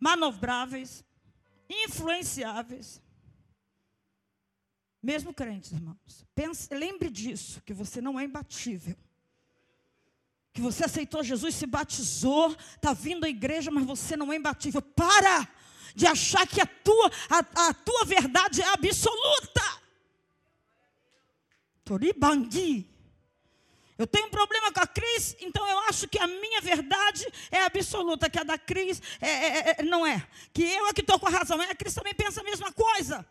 manobráveis, 0.00 1.04
influenciáveis. 1.68 3.00
Mesmo 5.00 5.32
crentes, 5.32 5.70
irmãos. 5.70 6.26
Pense, 6.34 6.74
lembre 6.74 7.08
disso, 7.08 7.62
que 7.62 7.72
você 7.72 8.00
não 8.00 8.18
é 8.18 8.24
imbatível 8.24 8.96
que 10.58 10.62
você 10.62 10.86
aceitou 10.86 11.22
Jesus, 11.22 11.54
se 11.54 11.66
batizou, 11.66 12.50
está 12.74 12.92
vindo 12.92 13.24
à 13.24 13.28
igreja, 13.28 13.70
mas 13.70 13.84
você 13.84 14.16
não 14.16 14.32
é 14.32 14.36
imbatível. 14.36 14.82
Para 14.82 15.48
de 15.94 16.04
achar 16.04 16.44
que 16.48 16.60
a 16.60 16.66
tua, 16.66 17.10
a, 17.30 17.68
a 17.68 17.74
tua 17.74 18.04
verdade 18.04 18.60
é 18.60 18.66
absoluta. 18.66 19.62
Toribangui. 21.84 22.90
Eu 23.96 24.04
tenho 24.04 24.26
um 24.26 24.30
problema 24.30 24.72
com 24.72 24.80
a 24.80 24.86
Cris, 24.86 25.36
então 25.40 25.64
eu 25.68 25.78
acho 25.80 26.08
que 26.08 26.18
a 26.18 26.26
minha 26.26 26.60
verdade 26.60 27.24
é 27.52 27.62
absoluta, 27.62 28.28
que 28.28 28.38
a 28.40 28.42
da 28.42 28.58
Cris 28.58 29.00
é, 29.20 29.28
é, 29.28 29.76
é, 29.78 29.82
não 29.84 30.04
é. 30.04 30.26
Que 30.52 30.64
eu 30.64 30.88
é 30.88 30.92
que 30.92 31.02
estou 31.02 31.20
com 31.20 31.28
a 31.28 31.30
razão. 31.30 31.60
A 31.60 31.74
Cris 31.74 31.94
também 31.94 32.14
pensa 32.14 32.40
a 32.40 32.44
mesma 32.44 32.72
coisa. 32.72 33.24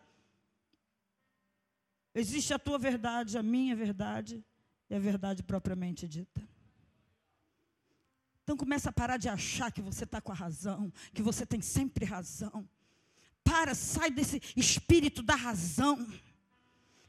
Existe 2.14 2.54
a 2.54 2.58
tua 2.58 2.78
verdade, 2.78 3.36
a 3.36 3.42
minha 3.42 3.76
verdade 3.76 4.42
e 4.88 4.94
a 4.94 4.98
verdade 4.98 5.42
propriamente 5.42 6.08
dita. 6.08 6.42
Então 8.48 8.56
começa 8.56 8.88
a 8.88 8.92
parar 8.92 9.18
de 9.18 9.28
achar 9.28 9.70
que 9.70 9.82
você 9.82 10.04
está 10.04 10.22
com 10.22 10.32
a 10.32 10.34
razão, 10.34 10.90
que 11.12 11.20
você 11.20 11.44
tem 11.44 11.60
sempre 11.60 12.06
razão. 12.06 12.66
Para, 13.44 13.74
sai 13.74 14.10
desse 14.10 14.40
espírito 14.56 15.22
da 15.22 15.34
razão. 15.34 16.10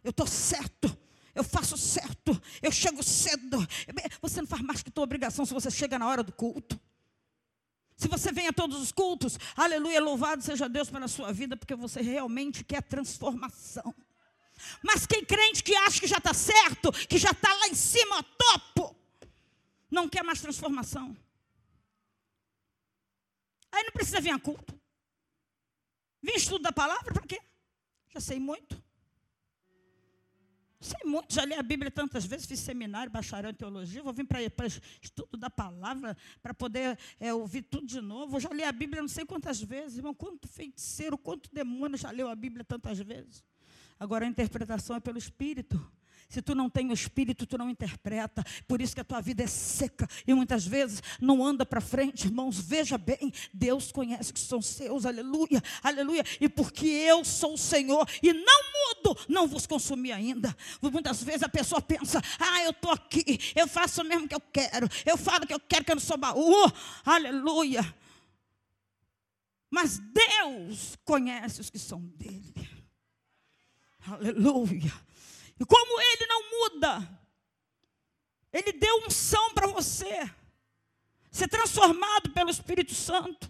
Eu 0.03 0.09
estou 0.09 0.27
certo, 0.27 0.93
eu 1.33 1.41
faço 1.41 1.77
certo, 1.77 2.37
eu 2.61 2.73
chego 2.73 3.01
cedo. 3.01 3.65
Você 4.21 4.41
não 4.41 4.49
faz 4.49 4.61
mais 4.61 4.83
que 4.83 4.91
tua 4.91 5.05
obrigação 5.05 5.45
se 5.45 5.53
você 5.53 5.71
chega 5.71 5.97
na 5.97 6.09
hora 6.09 6.23
do 6.23 6.33
culto. 6.33 6.77
Se 7.95 8.09
você 8.09 8.33
vem 8.33 8.47
a 8.49 8.51
todos 8.51 8.77
os 8.77 8.91
cultos, 8.91 9.39
aleluia, 9.55 10.01
louvado 10.01 10.43
seja 10.43 10.67
Deus 10.67 10.89
pela 10.89 11.07
sua 11.07 11.31
vida, 11.31 11.55
porque 11.55 11.73
você 11.73 12.01
realmente 12.01 12.65
quer 12.65 12.83
transformação. 12.83 13.95
Mas 14.83 15.05
quem 15.05 15.23
crente 15.23 15.63
que 15.63 15.73
acha 15.73 16.01
que 16.01 16.07
já 16.07 16.17
está 16.17 16.33
certo, 16.33 16.91
que 17.07 17.17
já 17.17 17.31
está 17.31 17.53
lá 17.53 17.69
em 17.69 17.75
cima, 17.75 18.21
topo, 18.23 18.93
não 19.89 20.09
quer 20.09 20.21
mais 20.21 20.41
transformação. 20.41 21.15
Aí 23.71 23.83
não 23.83 23.91
precisa 23.91 24.19
vir 24.19 24.31
a 24.31 24.39
culto. 24.39 24.79
Vim 26.21 26.33
estudo 26.35 26.63
da 26.63 26.71
palavra, 26.71 27.13
para 27.13 27.25
quê? 27.25 27.39
Já 28.09 28.19
sei 28.19 28.39
muito. 28.39 28.81
Sei 30.81 30.99
muito, 31.03 31.33
já 31.33 31.43
li 31.43 31.53
a 31.53 31.61
Bíblia 31.61 31.91
tantas 31.91 32.25
vezes, 32.25 32.45
fiz 32.45 32.61
seminário, 32.61 33.11
bacharel 33.11 33.51
em 33.51 33.53
teologia, 33.53 34.01
vou 34.01 34.13
vir 34.13 34.25
para 34.25 34.41
estudo 35.01 35.35
da 35.37 35.49
palavra, 35.49 36.15
para 36.41 36.53
poder 36.53 36.97
é, 37.19 37.33
ouvir 37.33 37.63
tudo 37.63 37.85
de 37.85 37.99
novo. 37.99 38.39
já 38.39 38.49
li 38.49 38.63
a 38.63 38.71
Bíblia 38.71 39.01
não 39.01 39.09
sei 39.09 39.25
quantas 39.25 39.61
vezes, 39.61 39.97
irmão, 39.97 40.13
quanto 40.13 40.47
feiticeiro, 40.47 41.17
quanto 41.17 41.53
demônio 41.53 41.97
já 41.97 42.11
leu 42.11 42.29
a 42.29 42.35
Bíblia 42.35 42.63
tantas 42.63 42.97
vezes. 42.97 43.43
Agora 43.99 44.23
a 44.23 44.29
interpretação 44.29 44.95
é 44.95 45.01
pelo 45.01 45.17
Espírito. 45.17 45.85
Se 46.29 46.43
tu 46.43 46.53
não 46.53 46.69
tem 46.69 46.91
o 46.91 46.93
espírito, 46.93 47.47
tu 47.47 47.57
não 47.57 47.71
interpreta. 47.71 48.45
Por 48.67 48.79
isso 48.79 48.93
que 48.93 49.01
a 49.01 49.03
tua 49.03 49.19
vida 49.19 49.41
é 49.41 49.47
seca 49.47 50.07
e 50.27 50.33
muitas 50.35 50.63
vezes 50.63 51.01
não 51.19 51.43
anda 51.43 51.65
para 51.65 51.81
frente, 51.81 52.27
irmãos. 52.27 52.59
Veja 52.59 52.99
bem, 52.99 53.33
Deus 53.51 53.91
conhece 53.91 54.31
que 54.31 54.39
são 54.39 54.61
seus, 54.61 55.07
aleluia, 55.07 55.59
aleluia. 55.81 56.23
E 56.39 56.47
porque 56.47 56.85
eu 56.85 57.25
sou 57.25 57.55
o 57.55 57.57
Senhor 57.57 58.07
e 58.21 58.31
não 58.31 58.43
mudo, 58.43 59.19
não 59.27 59.47
vos 59.47 59.65
consumi 59.65 60.11
ainda. 60.11 60.55
Muitas 60.79 61.23
vezes 61.23 61.41
a 61.41 61.49
pessoa 61.49 61.81
pensa: 61.81 62.21
ah, 62.39 62.63
eu 62.63 62.71
estou 62.71 62.91
aqui, 62.91 63.39
eu 63.55 63.67
faço 63.67 64.03
o 64.03 64.05
mesmo 64.05 64.27
que 64.27 64.35
eu 64.35 64.41
quero, 64.41 64.87
eu 65.07 65.17
falo 65.17 65.47
que 65.47 65.53
eu 65.53 65.59
quero, 65.59 65.83
que 65.83 65.91
eu 65.91 65.95
não 65.95 66.01
sou 66.01 66.15
baú, 66.15 66.71
aleluia. 67.03 67.81
Mas 69.67 69.97
Deus 69.97 70.95
conhece 71.03 71.59
os 71.59 71.71
que 71.71 71.79
são 71.79 71.99
dele. 72.01 72.69
Aleluia. 74.05 75.08
E 75.59 75.65
como 75.65 76.01
ele 76.01 76.25
não 76.25 76.49
muda, 76.51 77.19
ele 78.51 78.71
deu 78.71 79.03
unção 79.05 79.53
para 79.53 79.67
você 79.67 80.29
ser 81.31 81.47
transformado 81.47 82.31
pelo 82.31 82.49
Espírito 82.49 82.93
Santo. 82.93 83.49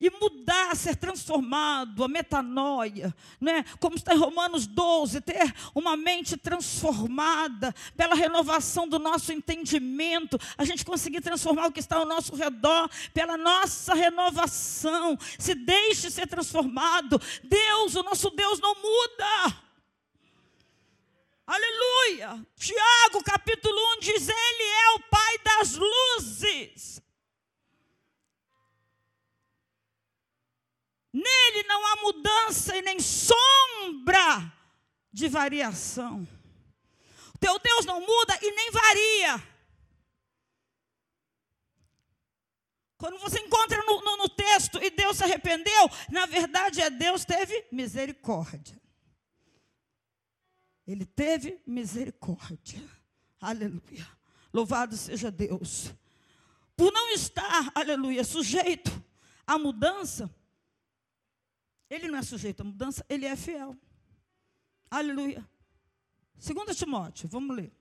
e 0.00 0.10
mudar, 0.10 0.74
ser 0.74 0.96
transformado, 0.96 2.02
a 2.02 2.08
metanoia, 2.08 3.14
né? 3.40 3.64
como 3.78 3.94
está 3.94 4.12
em 4.12 4.18
Romanos 4.18 4.66
12, 4.66 5.20
ter 5.20 5.54
uma 5.76 5.96
mente 5.96 6.36
transformada 6.36 7.72
pela 7.96 8.16
renovação 8.16 8.88
do 8.88 8.98
nosso 8.98 9.32
entendimento, 9.32 10.36
a 10.58 10.64
gente 10.64 10.84
conseguir 10.84 11.20
transformar 11.20 11.66
o 11.66 11.72
que 11.72 11.78
está 11.78 11.98
ao 11.98 12.04
nosso 12.04 12.34
redor, 12.34 12.90
pela 13.14 13.36
nossa 13.36 13.94
renovação, 13.94 15.16
se 15.38 15.54
deixe 15.54 16.10
ser 16.10 16.26
transformado. 16.26 17.22
Deus, 17.44 17.94
o 17.94 18.02
nosso 18.02 18.28
Deus 18.30 18.58
não 18.58 18.74
muda. 18.74 19.62
Aleluia! 21.46 22.46
Tiago 22.56 23.22
capítulo 23.24 23.76
1 23.96 24.00
diz: 24.00 24.28
Ele 24.28 24.62
é 24.62 24.90
o 24.90 25.00
Pai 25.00 25.38
das 25.38 25.74
luzes. 25.74 27.02
Nele 31.12 31.62
não 31.64 31.86
há 31.86 31.96
mudança 32.02 32.76
e 32.76 32.82
nem 32.82 32.98
sombra 32.98 34.52
de 35.12 35.28
variação. 35.28 36.26
O 37.34 37.38
teu 37.38 37.58
Deus 37.58 37.84
não 37.84 38.00
muda 38.00 38.38
e 38.40 38.50
nem 38.52 38.70
varia. 38.70 39.48
Quando 42.96 43.18
você 43.18 43.40
encontra 43.40 43.82
no, 43.82 44.00
no, 44.00 44.16
no, 44.16 44.28
texto 44.28 44.82
e 44.82 44.88
Deus 44.88 45.16
se 45.16 45.24
arrependeu, 45.24 45.90
na 46.08 46.24
verdade 46.24 46.80
é 46.80 46.88
Deus 46.88 47.24
teve 47.24 47.66
misericórdia. 47.70 48.81
Ele 50.86 51.04
teve 51.06 51.60
misericórdia. 51.66 52.82
Aleluia. 53.40 54.06
Louvado 54.52 54.96
seja 54.96 55.30
Deus. 55.30 55.94
Por 56.76 56.92
não 56.92 57.10
estar, 57.10 57.70
aleluia, 57.74 58.24
sujeito 58.24 58.90
à 59.46 59.58
mudança, 59.58 60.34
ele 61.88 62.08
não 62.08 62.18
é 62.18 62.22
sujeito 62.22 62.60
à 62.62 62.64
mudança, 62.64 63.04
ele 63.08 63.26
é 63.26 63.36
fiel. 63.36 63.76
Aleluia. 64.90 65.48
2 66.36 66.76
Timóteo, 66.76 67.28
vamos 67.28 67.56
ler. 67.56 67.72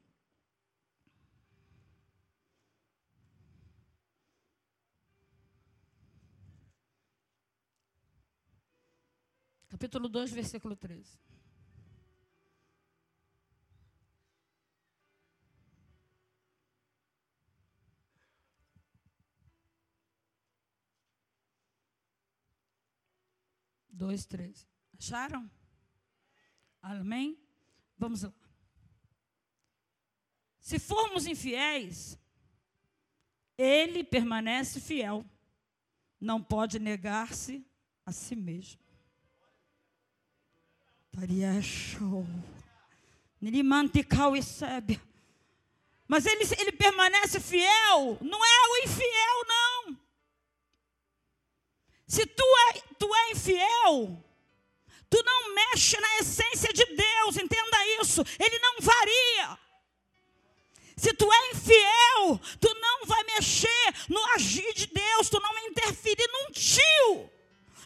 Capítulo 9.70 10.08
2, 10.10 10.32
versículo 10.32 10.76
13. 10.76 11.31
Dois, 24.02 24.26
três. 24.26 24.68
Acharam? 24.98 25.48
Amém? 26.82 27.38
Vamos 27.96 28.24
lá. 28.24 28.34
Se 30.60 30.80
formos 30.80 31.28
infiéis, 31.28 32.18
ele 33.56 34.04
permanece 34.04 34.82
fiel. 34.82 35.24
Não 36.20 36.42
pode 36.42 36.80
negar-se 36.80 37.64
a 38.04 38.12
si 38.12 38.36
mesmo. 38.36 38.82
Mas 46.08 46.26
ele, 46.26 46.44
ele 46.60 46.72
permanece 46.72 47.40
fiel. 47.40 48.18
Não 48.20 48.44
é 48.44 48.58
o 48.72 48.84
infiel, 48.84 49.46
não. 49.48 49.61
Se 52.12 52.26
tu 52.26 52.44
é, 52.44 52.82
tu 53.00 53.16
é 53.16 53.32
infiel, 53.32 54.22
tu 55.10 55.24
não 55.24 55.56
mexe 55.56 55.98
na 55.98 56.18
essência 56.18 56.74
de 56.74 56.84
Deus, 56.84 57.38
entenda 57.38 57.88
isso, 58.02 58.22
ele 58.38 58.60
não 58.60 58.76
varia. 58.82 59.58
Se 60.98 61.14
tu 61.14 61.32
é 61.32 61.52
infiel, 61.52 62.38
tu 62.60 62.74
não 62.82 63.06
vai 63.06 63.24
mexer 63.24 63.96
no 64.10 64.22
agir 64.34 64.74
de 64.74 64.88
Deus, 64.88 65.30
tu 65.30 65.40
não 65.40 65.54
vai 65.54 65.66
interferir 65.68 66.30
num 66.34 66.52
tio 66.52 67.32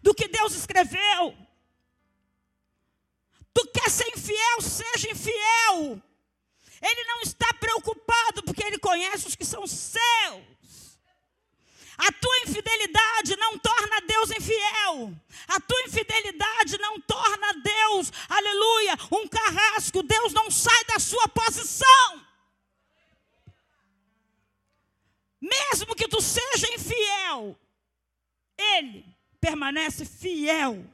do 0.02 0.16
que 0.16 0.28
Deus 0.28 0.56
escreveu. 0.56 1.38
Tu 3.54 3.68
quer 3.68 3.92
ser 3.92 4.08
infiel, 4.08 4.60
seja 4.60 5.12
infiel. 5.12 6.02
Ele 6.82 7.04
não 7.04 7.22
está 7.22 7.54
preocupado 7.54 8.42
porque 8.42 8.64
ele 8.64 8.80
conhece 8.80 9.28
os 9.28 9.36
que 9.36 9.46
são 9.46 9.68
seus. 9.68 10.55
A 11.98 12.12
tua 12.12 12.38
infidelidade 12.40 13.36
não 13.38 13.58
torna 13.58 14.02
Deus 14.02 14.32
infiel. 14.32 15.14
A 15.48 15.60
tua 15.60 15.82
infidelidade 15.84 16.78
não 16.78 17.00
torna 17.02 17.54
Deus, 17.54 18.12
aleluia, 18.28 18.98
um 19.12 19.28
carrasco. 19.28 20.04
Deus 20.04 20.34
não 20.34 20.52
sai 20.52 20.84
da 20.86 21.00
sua 21.00 21.28
posição. 21.28 22.26
Mesmo 25.40 25.96
que 25.96 26.08
tu 26.08 26.22
seja 26.22 26.74
infiel, 26.74 27.58
Ele 28.58 29.06
permanece 29.40 30.06
fiel. 30.06 30.86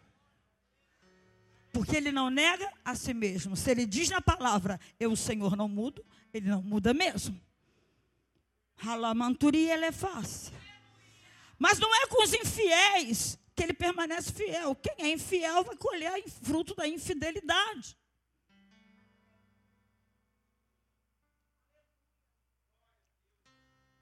Porque 1.72 1.96
Ele 1.96 2.12
não 2.12 2.30
nega 2.30 2.72
a 2.84 2.94
si 2.96 3.14
mesmo. 3.14 3.56
Se 3.56 3.72
Ele 3.72 3.86
diz 3.86 4.10
na 4.10 4.22
palavra, 4.22 4.80
eu, 5.00 5.16
Senhor, 5.16 5.56
não 5.56 5.70
mudo, 5.70 6.06
Ele 6.34 6.50
não 6.50 6.62
muda 6.62 6.94
mesmo. 6.94 7.40
Halamanturi, 8.84 9.70
ele 9.70 9.86
é 9.86 9.92
fácil. 9.92 10.61
Mas 11.62 11.78
não 11.78 11.94
é 11.94 12.08
com 12.08 12.24
os 12.24 12.34
infiéis 12.34 13.38
que 13.56 13.62
ele 13.62 13.74
permanece 13.74 14.34
fiel. 14.34 14.74
Quem 14.74 14.96
é 15.06 15.12
infiel 15.12 15.64
vai 15.64 15.78
colher 15.78 16.28
fruto 16.28 16.74
da 16.74 16.88
infidelidade. 16.88 17.96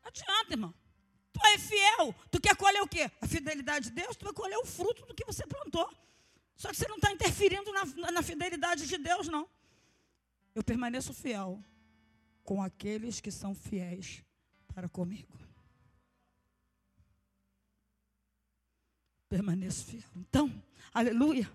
Não 0.01 0.07
adianta, 0.07 0.53
irmão. 0.53 0.73
Tu 1.33 1.41
é 1.47 1.57
fiel, 1.57 2.15
tu 2.31 2.39
quer 2.39 2.55
colher 2.55 2.81
o 2.81 2.87
quê? 2.87 3.11
A 3.19 3.27
fidelidade 3.27 3.89
de 3.89 3.91
Deus, 3.91 4.15
tu 4.15 4.23
vai 4.23 4.33
colher 4.33 4.57
o 4.57 4.65
fruto 4.65 5.05
do 5.05 5.13
que 5.13 5.25
você 5.25 5.45
plantou. 5.45 5.93
Só 6.55 6.69
que 6.69 6.77
você 6.77 6.87
não 6.87 6.95
está 6.95 7.11
interferindo 7.11 7.73
na, 7.73 8.11
na 8.11 8.23
fidelidade 8.23 8.87
de 8.87 8.97
Deus, 8.97 9.27
não. 9.27 9.49
Eu 10.55 10.63
permaneço 10.63 11.13
fiel 11.13 11.61
com 12.41 12.63
aqueles 12.63 13.19
que 13.19 13.31
são 13.31 13.53
fiéis 13.53 14.23
para 14.73 14.87
comigo. 14.87 15.48
Permaneço 19.29 19.85
fiel. 19.85 20.09
Então, 20.15 20.51
aleluia. 20.93 21.49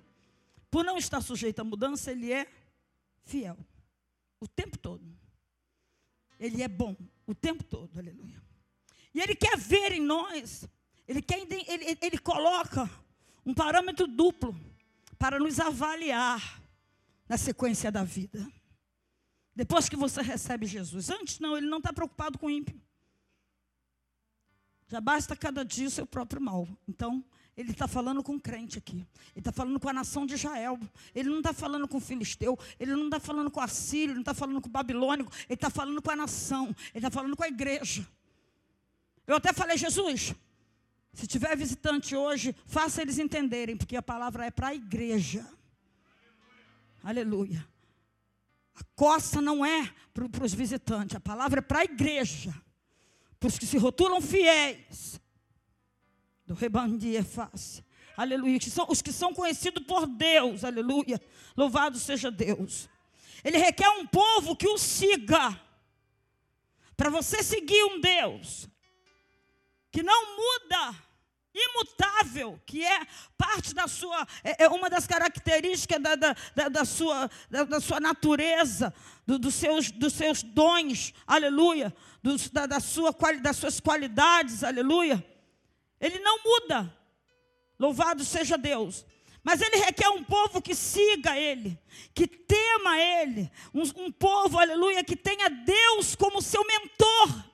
Por 0.71 0.85
não 0.85 0.97
estar 0.97 1.21
sujeito 1.21 1.61
à 1.61 1.65
mudança, 1.65 2.13
ele 2.13 2.33
é 2.33 2.47
fiel. 3.25 3.59
O 4.41 4.47
tempo 4.47 4.79
todo. 4.79 5.05
Ele 6.39 6.63
é 6.63 6.69
bom 6.69 6.97
o 7.27 7.35
tempo 7.35 7.63
todo, 7.65 7.99
aleluia. 7.99 8.43
E 9.15 9.21
ele 9.21 9.35
quer 9.35 9.57
ver 9.57 9.93
em 9.93 10.01
nós, 10.01 10.69
ele, 11.07 11.23
quer, 11.23 11.41
ele, 11.41 11.99
ele 12.01 12.19
coloca 12.19 12.91
um 13.47 13.55
parâmetro 13.55 14.07
duplo 14.07 14.59
para 15.19 15.39
nos 15.39 15.61
avaliar 15.61 16.61
na 17.29 17.37
sequência 17.37 17.91
da 17.91 18.03
vida. 18.03 18.47
Depois 19.55 19.89
que 19.89 19.97
você 19.97 20.21
recebe 20.21 20.67
Jesus. 20.67 21.11
Antes, 21.11 21.39
não, 21.39 21.57
ele 21.57 21.67
não 21.67 21.79
está 21.79 21.93
preocupado 21.93 22.39
com 22.39 22.47
o 22.47 22.51
ímpio. 22.51 22.81
Já 24.89 25.01
basta 25.01 25.37
cada 25.37 25.65
dia 25.65 25.87
o 25.87 25.91
seu 25.91 26.07
próprio 26.07 26.41
mal. 26.41 26.69
Então, 26.89 27.25
ele 27.57 27.71
está 27.71 27.87
falando 27.87 28.23
com 28.23 28.35
o 28.35 28.41
crente 28.41 28.79
aqui. 28.79 28.97
Ele 28.97 29.39
está 29.39 29.53
falando 29.53 29.79
com 29.79 29.89
a 29.89 29.93
nação 29.93 30.27
de 30.27 30.35
Israel. 30.35 30.79
Ele 31.15 31.29
não 31.29 31.39
está 31.39 31.53
falando 31.53 31.87
com 31.87 31.99
o 31.99 32.01
filisteu. 32.01 32.59
Ele 32.81 32.93
não 32.93 33.05
está 33.05 33.21
falando 33.21 33.51
com 33.51 33.61
o 33.61 33.63
assírio. 33.63 34.11
Ele 34.11 34.15
não 34.15 34.23
está 34.23 34.35
falando 34.35 34.61
com 34.61 34.69
o 34.69 34.73
babilônico. 34.73 35.31
Ele 35.49 35.55
está 35.55 35.71
falando 35.71 36.03
com 36.03 36.11
a 36.11 36.17
nação. 36.17 36.75
Ele 36.93 37.07
está 37.07 37.11
falando 37.11 37.37
com 37.37 37.45
a 37.45 37.49
igreja. 37.49 38.07
Eu 39.25 39.37
até 39.37 39.53
falei, 39.53 39.79
Jesus, 39.79 40.35
se 41.13 41.27
tiver 41.29 41.57
visitante 41.57 42.17
hoje, 42.17 42.55
faça 42.67 43.01
eles 43.01 43.19
entenderem, 43.19 43.77
porque 43.77 43.97
a 43.97 44.03
palavra 44.03 44.45
é 44.45 44.51
para 44.51 44.69
a 44.69 44.75
igreja. 44.75 45.47
Aleluia. 47.03 47.67
A 48.75 48.83
coça 48.97 49.41
não 49.41 49.65
é 49.65 49.91
para 50.13 50.45
os 50.45 50.53
visitantes, 50.53 51.17
a 51.17 51.21
palavra 51.21 51.61
é 51.61 51.63
para 51.63 51.81
a 51.81 51.85
igreja. 51.85 52.53
Para 53.39 53.47
os 53.47 53.59
que 53.59 53.67
se 53.67 53.79
rotulam 53.79 54.21
fiéis 54.21 55.21
do 56.47 56.55
rebandia 56.55 57.25
face. 57.25 57.85
Aleluia. 58.17 58.59
Que 58.59 58.71
são, 58.71 58.87
os 58.89 59.03
que 59.03 59.13
são 59.13 59.33
conhecidos 59.33 59.85
por 59.85 60.07
Deus. 60.07 60.65
Aleluia. 60.65 61.21
Louvado 61.57 61.99
seja 61.99 62.31
Deus. 62.31 62.89
Ele 63.43 63.59
requer 63.59 63.89
um 63.89 64.07
povo 64.07 64.57
que 64.57 64.69
o 64.69 64.79
siga. 64.79 65.61
Para 66.97 67.11
você 67.11 67.43
seguir 67.43 67.83
um 67.85 68.01
Deus 68.01 68.69
que 69.91 70.03
não 70.03 70.37
muda, 70.37 70.95
imutável, 71.55 72.61
que 72.67 72.85
é 72.85 73.07
parte 73.39 73.73
da 73.73 73.87
sua, 73.87 74.27
é, 74.43 74.65
é 74.65 74.69
uma 74.69 74.91
das 74.91 75.07
características 75.07 76.03
da, 76.03 76.17
da, 76.17 76.37
da, 76.55 76.69
da 76.69 76.85
sua, 76.85 77.31
da, 77.49 77.81
sua 77.81 78.01
natureza, 78.01 78.93
do, 79.25 79.39
dos, 79.39 79.55
seus, 79.55 79.93
dos 79.93 80.13
seus 80.15 80.43
dons, 80.43 81.15
aleluia, 81.25 81.95
dos, 82.21 82.51
da, 82.51 82.67
da 82.67 82.81
sua, 82.81 83.15
das 83.41 83.57
suas 83.57 83.79
qualidades, 83.79 84.65
aleluia. 84.65 85.25
Ele 86.05 86.19
não 86.19 86.39
muda. 86.43 86.95
Louvado 87.79 88.25
seja 88.25 88.59
Deus. 88.59 89.07
Mas 89.43 89.63
ele 89.63 89.77
requer 89.77 90.09
um 90.11 90.23
povo 90.23 90.61
que 90.61 90.75
siga 90.75 91.37
ele, 91.39 91.79
que 92.15 92.27
tema 92.27 92.99
ele, 92.99 93.51
um, 93.75 93.83
um, 94.05 94.11
povo, 94.11 94.59
aleluia, 94.59 95.05
que 95.05 95.17
tenha 95.17 95.51
Deus 95.51 96.15
como 96.15 96.41
seu 96.41 96.65
mentor. 96.67 97.45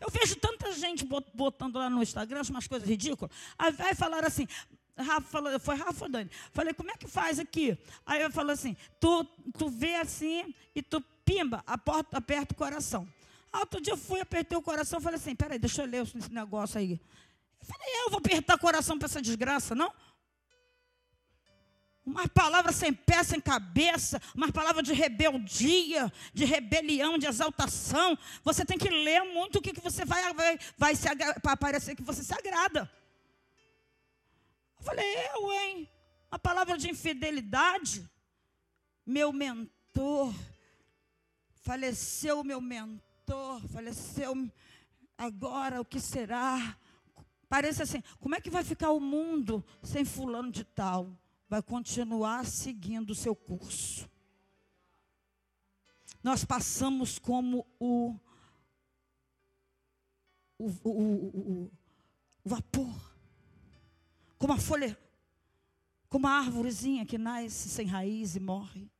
Eu 0.00 0.10
vejo 0.10 0.34
tanta 0.36 0.72
gente 0.72 1.04
botando 1.34 1.76
lá 1.76 1.88
no 1.88 2.02
Instagram 2.02 2.42
umas 2.50 2.66
coisas 2.66 2.88
ridículas. 2.88 3.32
Aí 3.56 3.70
vai 3.70 3.94
falar 3.94 4.24
assim, 4.24 4.48
Rafa 4.96 5.28
falou, 5.28 5.60
foi 5.60 5.76
Rafa 5.76 6.08
Dani. 6.08 6.30
Falei, 6.52 6.74
como 6.74 6.90
é 6.90 6.96
que 6.96 7.06
faz 7.06 7.38
aqui? 7.38 7.78
Aí 8.04 8.22
eu 8.22 8.30
falo 8.30 8.50
assim, 8.50 8.76
tu, 9.00 9.24
tu 9.56 9.68
vê 9.68 9.96
assim 9.96 10.54
e 10.74 10.82
tu 10.82 11.00
pimba, 11.24 11.62
aperta, 11.66 12.18
aperta 12.18 12.54
o 12.54 12.56
coração. 12.56 13.08
Outro 13.52 13.80
dia 13.80 13.92
eu 13.92 13.96
fui, 13.96 14.20
apertei 14.20 14.56
o 14.56 14.62
coração, 14.62 15.00
falei 15.00 15.18
assim, 15.18 15.36
peraí, 15.36 15.58
deixa 15.58 15.82
eu 15.82 15.86
ler 15.86 16.02
esse 16.02 16.32
negócio 16.32 16.78
aí. 16.80 17.00
Eu 17.62 17.66
falei, 17.66 17.88
eu 18.04 18.10
vou 18.10 18.18
apertar 18.18 18.56
o 18.56 18.58
coração 18.58 18.98
para 18.98 19.06
essa 19.06 19.22
desgraça, 19.22 19.74
não? 19.74 19.94
Uma 22.04 22.26
palavra 22.26 22.72
sem 22.72 22.92
pé, 22.92 23.22
sem 23.22 23.40
cabeça, 23.40 24.20
uma 24.34 24.50
palavra 24.50 24.82
de 24.82 24.92
rebeldia, 24.92 26.12
de 26.34 26.44
rebelião, 26.44 27.16
de 27.16 27.26
exaltação. 27.26 28.18
Você 28.42 28.64
tem 28.64 28.76
que 28.76 28.88
ler 28.88 29.22
muito 29.22 29.58
o 29.60 29.62
que, 29.62 29.72
que 29.72 29.80
você 29.80 30.04
vai, 30.04 30.34
vai, 30.34 30.58
vai 30.76 30.96
se 30.96 31.08
para 31.40 31.56
parecer 31.56 31.94
que 31.94 32.02
você 32.02 32.24
se 32.24 32.34
agrada. 32.34 32.90
Eu 34.80 34.84
falei, 34.84 35.06
eu, 35.32 35.52
hein? 35.52 35.88
Uma 36.28 36.40
palavra 36.40 36.76
de 36.76 36.90
infidelidade. 36.90 38.10
Meu 39.06 39.32
mentor, 39.32 40.34
faleceu 41.62 42.42
meu 42.42 42.60
mentor, 42.60 43.60
faleceu 43.68 44.34
agora, 45.16 45.80
o 45.80 45.84
que 45.84 46.00
será? 46.00 46.76
Parece 47.52 47.82
assim, 47.82 48.02
como 48.18 48.34
é 48.34 48.40
que 48.40 48.48
vai 48.48 48.64
ficar 48.64 48.92
o 48.92 49.00
mundo 49.00 49.62
sem 49.82 50.06
fulano 50.06 50.50
de 50.50 50.64
tal? 50.64 51.14
vai 51.52 51.60
continuar 51.60 52.46
seguindo 52.46 53.10
o 53.10 53.14
seu 53.14 53.36
curso. 53.36 54.08
Nós 56.22 56.46
passamos 56.46 57.18
como 57.18 57.66
o, 57.78 58.18
o, 60.58 60.66
o, 60.82 61.64
o 61.66 61.70
vapor, 62.42 63.14
como 64.38 64.54
a 64.54 64.56
folha, 64.56 64.98
como 66.08 66.26
a 66.26 66.38
árvorezinha 66.38 67.04
que 67.04 67.18
nasce 67.18 67.68
sem 67.68 67.86
raiz 67.86 68.34
e 68.34 68.40
morre. 68.40 68.90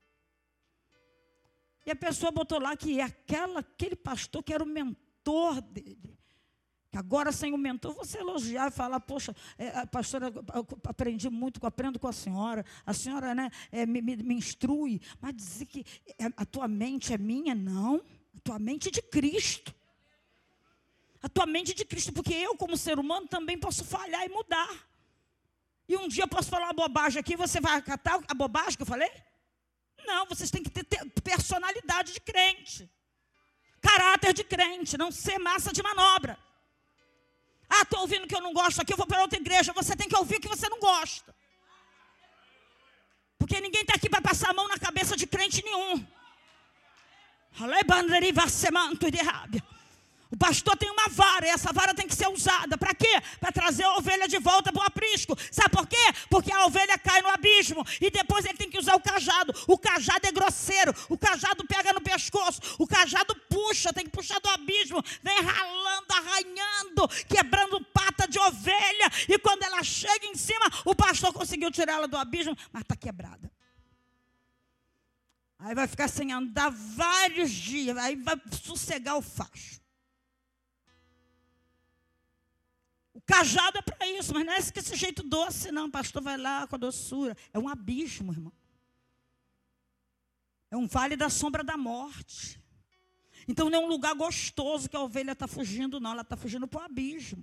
E 1.87 1.91
a 1.91 1.97
pessoa 1.97 2.31
botou 2.31 2.61
lá 2.61 2.77
que 2.77 3.01
é 3.01 3.03
aquela, 3.03 3.61
aquele 3.61 3.97
pastor 3.97 4.43
que 4.43 4.53
era 4.53 4.62
o 4.62 4.67
mentor 4.67 5.62
dele. 5.62 6.21
Agora, 6.94 7.33
sem 7.33 7.55
o 7.55 7.57
mentor, 7.57 7.94
você 7.94 8.18
elogiar 8.18 8.68
e 8.68 8.70
falar, 8.70 9.00
poxa, 9.00 9.35
é, 9.57 9.87
pastora, 9.87 10.31
aprendi 10.85 11.31
muito, 11.31 11.64
aprendo 11.66 11.98
com 11.98 12.07
a 12.07 12.12
senhora, 12.12 12.66
a 12.85 12.92
senhora 12.92 13.35
né, 13.35 13.50
é, 13.70 13.87
me, 13.87 14.02
me, 14.02 14.16
me, 14.16 14.35
instrui, 14.35 15.00
mas 15.18 15.35
dizer 15.35 15.64
que 15.64 15.87
é, 16.18 16.26
a 16.37 16.44
tua 16.44 16.68
mente 16.68 17.14
é 17.14 17.18
minha, 17.18 17.55
não. 17.55 18.02
A 18.37 18.40
tua 18.44 18.59
mente 18.59 18.88
é 18.88 18.90
de 18.90 19.00
Cristo. 19.00 19.74
A 21.22 21.31
tua 21.31 21.46
mente 21.46 21.72
é 21.72 21.74
de 21.74 21.85
Cristo, 21.87 22.12
porque 22.12 22.35
eu, 22.35 22.55
como 22.57 22.76
ser 22.76 22.98
humano, 22.98 23.26
também 23.26 23.59
posso 23.59 23.85
falhar 23.85 24.26
e 24.26 24.28
mudar. 24.28 24.87
E 25.88 25.96
um 25.96 26.09
dia 26.09 26.24
eu 26.24 26.28
posso 26.28 26.50
falar 26.50 26.66
uma 26.66 26.74
bobagem 26.74 27.20
aqui, 27.20 27.37
você 27.37 27.59
vai 27.59 27.78
acatar 27.78 28.20
a 28.28 28.35
bobagem 28.35 28.76
que 28.76 28.83
eu 28.83 28.87
falei? 28.87 29.11
Não, 30.07 30.26
vocês 30.26 30.50
têm 30.50 30.62
que 30.62 30.70
ter, 30.70 30.85
ter 30.85 31.11
personalidade 31.22 32.12
de 32.12 32.20
crente, 32.20 32.90
caráter 33.81 34.35
de 34.35 34.44
crente, 34.44 34.98
não 34.98 35.11
ser 35.11 35.38
massa 35.38 35.72
de 35.72 35.83
manobra. 35.83 36.38
Ah, 37.74 37.82
estou 37.82 38.00
ouvindo 38.00 38.28
que 38.28 38.37
eu 38.38 38.44
não 38.46 38.52
gosto 38.52 38.80
aqui, 38.80 38.92
eu 38.92 38.96
vou 39.02 39.06
para 39.06 39.22
outra 39.22 39.38
igreja. 39.38 39.72
Você 39.72 39.96
tem 39.96 40.08
que 40.08 40.16
ouvir 40.22 40.38
que 40.40 40.48
você 40.54 40.68
não 40.68 40.78
gosta. 40.78 41.35
Porque 43.38 43.61
ninguém 43.61 43.82
está 43.82 43.94
aqui 43.94 44.08
para 44.11 44.20
passar 44.20 44.50
a 44.50 44.52
mão 44.58 44.68
na 44.68 44.78
cabeça 44.78 45.16
de 45.16 45.26
crente 45.26 45.64
nenhum. 45.64 45.94
O 50.33 50.37
pastor 50.37 50.75
tem 50.79 50.90
uma 50.90 51.11
vara, 51.11 51.47
e 51.47 51.51
essa 51.51 51.75
vara 51.75 51.92
tem 51.92 52.09
que 52.09 52.14
ser 52.16 52.27
usada. 52.27 52.79
Para 52.79 52.95
quê? 52.95 53.21
Para 53.38 53.53
trazer 53.53 53.85
a 53.85 53.99
ovelha 53.99 54.27
de 54.27 54.38
volta 54.38 54.73
para 54.73 54.83
o 54.83 54.87
aprisco. 54.87 55.37
Sabe 55.51 55.68
por 55.68 55.87
quê? 55.87 56.03
Porque 56.31 56.51
a 56.51 56.64
ovelha 56.64 56.97
cai 56.97 57.21
no 57.21 57.29
abismo. 57.29 57.85
E 58.01 58.11
depois 58.11 58.47
ele 58.47 58.57
tem 58.57 58.71
que 58.71 58.79
usar 58.79 58.95
o 58.95 59.01
cajado. 59.01 59.53
O 59.68 59.77
cajado 59.77 60.27
é 60.27 60.33
grosseiro. 60.33 60.95
O 61.11 61.18
cajado 61.18 61.66
pega 61.66 61.92
no 61.92 62.01
pescoço. 62.01 62.62
O 62.79 62.87
cajado 62.87 63.35
puxa, 63.51 63.92
tem 63.92 64.05
que 64.07 64.11
puxar 64.11 64.40
do 64.40 64.49
abismo. 64.49 65.05
Vem 65.23 65.38
ralando, 65.42 66.07
arranhando, 66.14 67.09
quebrando 67.29 67.85
pata 67.92 68.27
de 68.27 68.38
ovelha. 68.38 69.12
E 69.29 69.38
quando 69.38 69.64
ela 69.64 69.83
chega 69.83 70.25
em 70.25 70.35
cima, 70.35 70.64
o 70.87 70.95
pastor 70.95 71.35
conseguiu 71.35 71.71
tirar 71.71 71.92
ela 71.92 72.09
do 72.09 72.16
abismo, 72.16 72.57
mas 72.73 72.81
está 72.81 72.97
quebrada. 72.97 73.53
Aí 75.59 75.75
vai 75.75 75.87
ficar 75.87 76.09
sem 76.09 76.33
andar 76.33 76.71
vários 76.71 77.51
dias. 77.51 77.99
Aí 77.99 78.16
vai 78.16 78.40
sossegar 78.64 79.18
o 79.18 79.21
facho. 79.21 79.82
Cajado 83.33 83.79
é 83.79 83.83
para 83.83 84.07
isso, 84.07 84.35
mas 84.35 84.45
não 84.45 84.53
é 84.53 84.59
esse 84.59 84.95
jeito 84.95 85.23
doce, 85.23 85.73
não. 85.73 85.87
O 85.87 85.90
pastor 85.90 86.21
vai 86.21 86.37
lá 86.37 86.66
com 86.66 86.77
a 86.77 86.79
doçura. 86.79 87.35
É 87.51 87.59
um 87.59 87.66
abismo, 87.66 88.31
irmão. 88.31 88.53
É 90.71 90.77
um 90.77 90.87
vale 90.87 91.16
da 91.16 91.31
sombra 91.31 91.64
da 91.64 91.79
morte. 91.79 92.61
Então 93.49 93.71
não 93.71 93.81
é 93.81 93.83
um 93.83 93.88
lugar 93.88 94.14
gostoso 94.14 94.87
que 94.87 94.95
a 94.95 95.01
ovelha 95.01 95.33
está 95.33 95.47
fugindo, 95.47 95.99
não. 95.99 96.12
Ela 96.12 96.21
está 96.21 96.37
fugindo 96.37 96.68
para 96.68 96.83
o 96.83 96.85
abismo. 96.85 97.42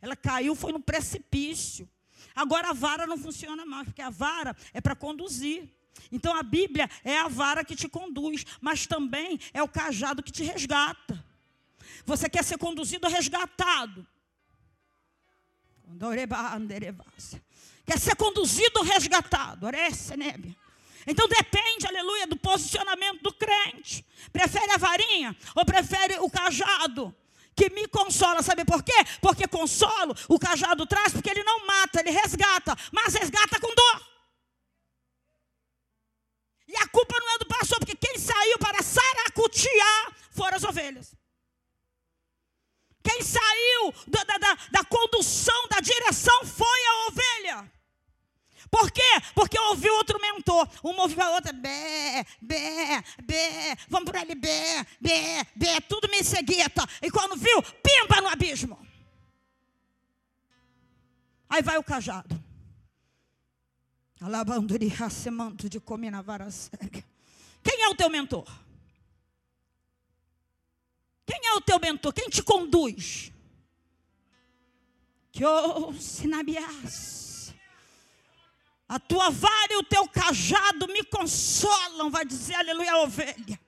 Ela 0.00 0.16
caiu, 0.16 0.54
foi 0.54 0.72
no 0.72 0.80
precipício. 0.80 1.86
Agora 2.34 2.70
a 2.70 2.72
vara 2.72 3.06
não 3.06 3.18
funciona 3.18 3.66
mais, 3.66 3.84
porque 3.84 4.00
a 4.00 4.08
vara 4.08 4.56
é 4.72 4.80
para 4.80 4.96
conduzir. 4.96 5.68
Então 6.10 6.34
a 6.34 6.42
Bíblia 6.42 6.88
é 7.04 7.18
a 7.18 7.28
vara 7.28 7.62
que 7.62 7.76
te 7.76 7.90
conduz, 7.90 8.46
mas 8.58 8.86
também 8.86 9.38
é 9.52 9.62
o 9.62 9.68
cajado 9.68 10.22
que 10.22 10.32
te 10.32 10.42
resgata. 10.42 11.22
Você 12.06 12.26
quer 12.26 12.42
ser 12.42 12.56
conduzido 12.56 13.06
ou 13.06 13.12
resgatado? 13.12 14.06
Quer 17.84 17.98
ser 17.98 18.16
conduzido 18.16 18.80
ou 18.80 18.84
resgatado. 18.84 19.66
Então 21.06 21.28
depende, 21.28 21.86
aleluia, 21.86 22.26
do 22.26 22.36
posicionamento 22.36 23.22
do 23.22 23.32
crente. 23.32 24.04
Prefere 24.32 24.72
a 24.72 24.76
varinha 24.76 25.36
ou 25.54 25.64
prefere 25.64 26.18
o 26.18 26.28
cajado? 26.28 27.14
Que 27.54 27.70
me 27.70 27.88
consola, 27.88 28.42
sabe 28.42 28.64
por 28.64 28.82
quê? 28.82 28.92
Porque 29.20 29.46
consolo, 29.46 30.14
o 30.28 30.38
cajado 30.38 30.84
traz, 30.84 31.12
porque 31.12 31.30
ele 31.30 31.42
não 31.42 31.64
mata, 31.66 32.00
ele 32.00 32.10
resgata, 32.10 32.76
mas 32.92 33.14
resgata 33.14 33.58
com 33.58 33.74
dor. 33.74 34.06
E 36.68 36.76
a 36.76 36.88
culpa 36.88 37.14
não 37.18 37.34
é 37.34 37.38
do 37.38 37.46
pastor, 37.46 37.78
porque 37.78 37.94
quem 37.94 38.18
saiu 38.18 38.58
para 38.58 38.82
saracutear 38.82 40.12
foram 40.32 40.56
as 40.56 40.64
ovelhas. 40.64 41.15
Quem 43.06 43.22
saiu 43.22 43.94
da, 44.08 44.24
da, 44.24 44.54
da 44.72 44.84
condução, 44.84 45.68
da 45.68 45.78
direção, 45.78 46.44
foi 46.44 46.86
a 46.86 47.06
ovelha. 47.06 47.72
Por 48.68 48.90
quê? 48.90 49.02
Porque 49.32 49.56
ouviu 49.56 49.94
outro 49.94 50.20
mentor. 50.20 50.68
Um 50.82 50.98
ouviu 50.98 51.22
a 51.22 51.30
outra, 51.30 51.52
bé, 51.52 52.26
bé, 52.42 53.04
bé, 53.22 53.76
vamos 53.88 54.10
por 54.10 54.16
ali, 54.16 54.34
bé, 54.34 54.84
bé, 55.00 55.46
bé, 55.54 55.80
tudo 55.82 56.08
me 56.08 56.24
segueta. 56.24 56.84
E 57.00 57.08
quando 57.08 57.36
viu, 57.36 57.62
pimba 57.62 58.20
no 58.20 58.28
abismo. 58.28 58.76
Aí 61.48 61.62
vai 61.62 61.78
o 61.78 61.84
cajado. 61.84 62.42
Alabando 64.20 64.76
de 64.76 64.88
racemanto 64.88 65.68
de 65.68 65.78
comer 65.78 66.10
na 66.10 66.22
vara 66.22 66.50
cega. 66.50 67.04
Quem 67.62 67.82
é 67.84 67.88
o 67.88 67.94
teu 67.94 68.10
mentor? 68.10 68.65
Quem 71.26 71.40
é 71.48 71.54
o 71.54 71.60
teu 71.60 71.78
mentor? 71.80 72.12
Quem 72.12 72.28
te 72.28 72.42
conduz? 72.42 73.32
Que 75.32 75.44
o 75.44 75.92
sinabias. 75.94 77.52
A 78.88 79.00
tua 79.00 79.30
vara 79.30 79.72
e 79.72 79.76
o 79.76 79.82
teu 79.82 80.08
cajado 80.08 80.86
me 80.86 81.02
consolam, 81.02 82.08
vai 82.08 82.24
dizer 82.24 82.54
aleluia 82.54 82.92
a 82.92 83.02
ovelha. 83.02 83.60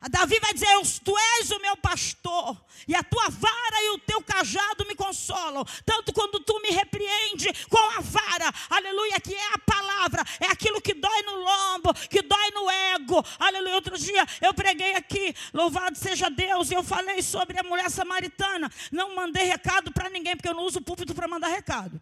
A 0.00 0.08
Davi 0.08 0.36
vai 0.40 0.52
dizer: 0.52 0.66
Tu 1.04 1.14
és 1.38 1.50
o 1.52 1.60
meu 1.60 1.76
pastor, 1.76 2.60
e 2.88 2.94
a 2.94 3.04
tua 3.04 3.28
vara 3.28 3.82
e 3.84 3.90
o 3.90 3.98
teu 4.00 4.20
cajado 4.20 4.84
me 4.84 4.96
consolam. 4.96 5.64
Tanto 5.86 6.12
quando 6.12 6.40
tu 6.40 6.60
me 6.60 6.70
repreende 6.70 7.46
com 7.70 7.78
a 7.78 8.00
vara, 8.00 8.52
aleluia, 8.68 9.20
que 9.20 9.32
é 9.32 9.54
a 9.54 9.58
palavra, 10.02 10.24
é 10.40 10.46
aquilo 10.46 10.80
que 10.80 10.94
dói 10.94 11.22
no 11.22 11.36
lombo, 11.36 11.94
que 12.08 12.22
dói 12.22 12.50
no 12.50 12.70
ego, 12.70 13.24
aleluia. 13.38 13.74
Outro 13.74 13.98
dia 13.98 14.26
eu 14.40 14.52
preguei 14.52 14.94
aqui, 14.94 15.34
louvado 15.52 15.96
seja 15.96 16.28
Deus, 16.28 16.70
e 16.70 16.74
eu 16.74 16.82
falei 16.82 17.22
sobre 17.22 17.58
a 17.58 17.62
mulher 17.62 17.90
samaritana. 17.90 18.70
Não 18.90 19.14
mandei 19.14 19.44
recado 19.44 19.92
para 19.92 20.08
ninguém, 20.10 20.36
porque 20.36 20.48
eu 20.48 20.54
não 20.54 20.64
uso 20.64 20.80
o 20.80 20.84
púlpito 20.84 21.14
para 21.14 21.28
mandar 21.28 21.48
recado. 21.48 22.00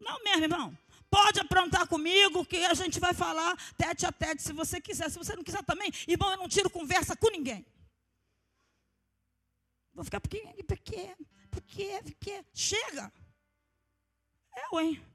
Não 0.00 0.22
mesmo, 0.24 0.44
irmão. 0.44 0.78
Pode 1.08 1.40
aprontar 1.40 1.86
comigo, 1.86 2.44
que 2.44 2.64
a 2.64 2.74
gente 2.74 2.98
vai 2.98 3.12
falar 3.12 3.54
tete 3.76 4.06
a 4.06 4.12
tete, 4.12 4.42
se 4.42 4.52
você 4.52 4.80
quiser. 4.80 5.10
Se 5.10 5.18
você 5.18 5.36
não 5.36 5.44
quiser 5.44 5.62
também, 5.62 5.92
irmão, 6.08 6.30
eu 6.30 6.38
não 6.38 6.48
tiro 6.48 6.70
conversa 6.70 7.14
com 7.14 7.30
ninguém. 7.30 7.64
Vou 9.94 10.04
ficar 10.04 10.20
porque, 10.20 10.40
porque, 10.66 11.14
porque, 11.50 12.00
porque. 12.02 12.44
Chega. 12.54 13.12
eu, 14.72 14.80
hein? 14.80 15.11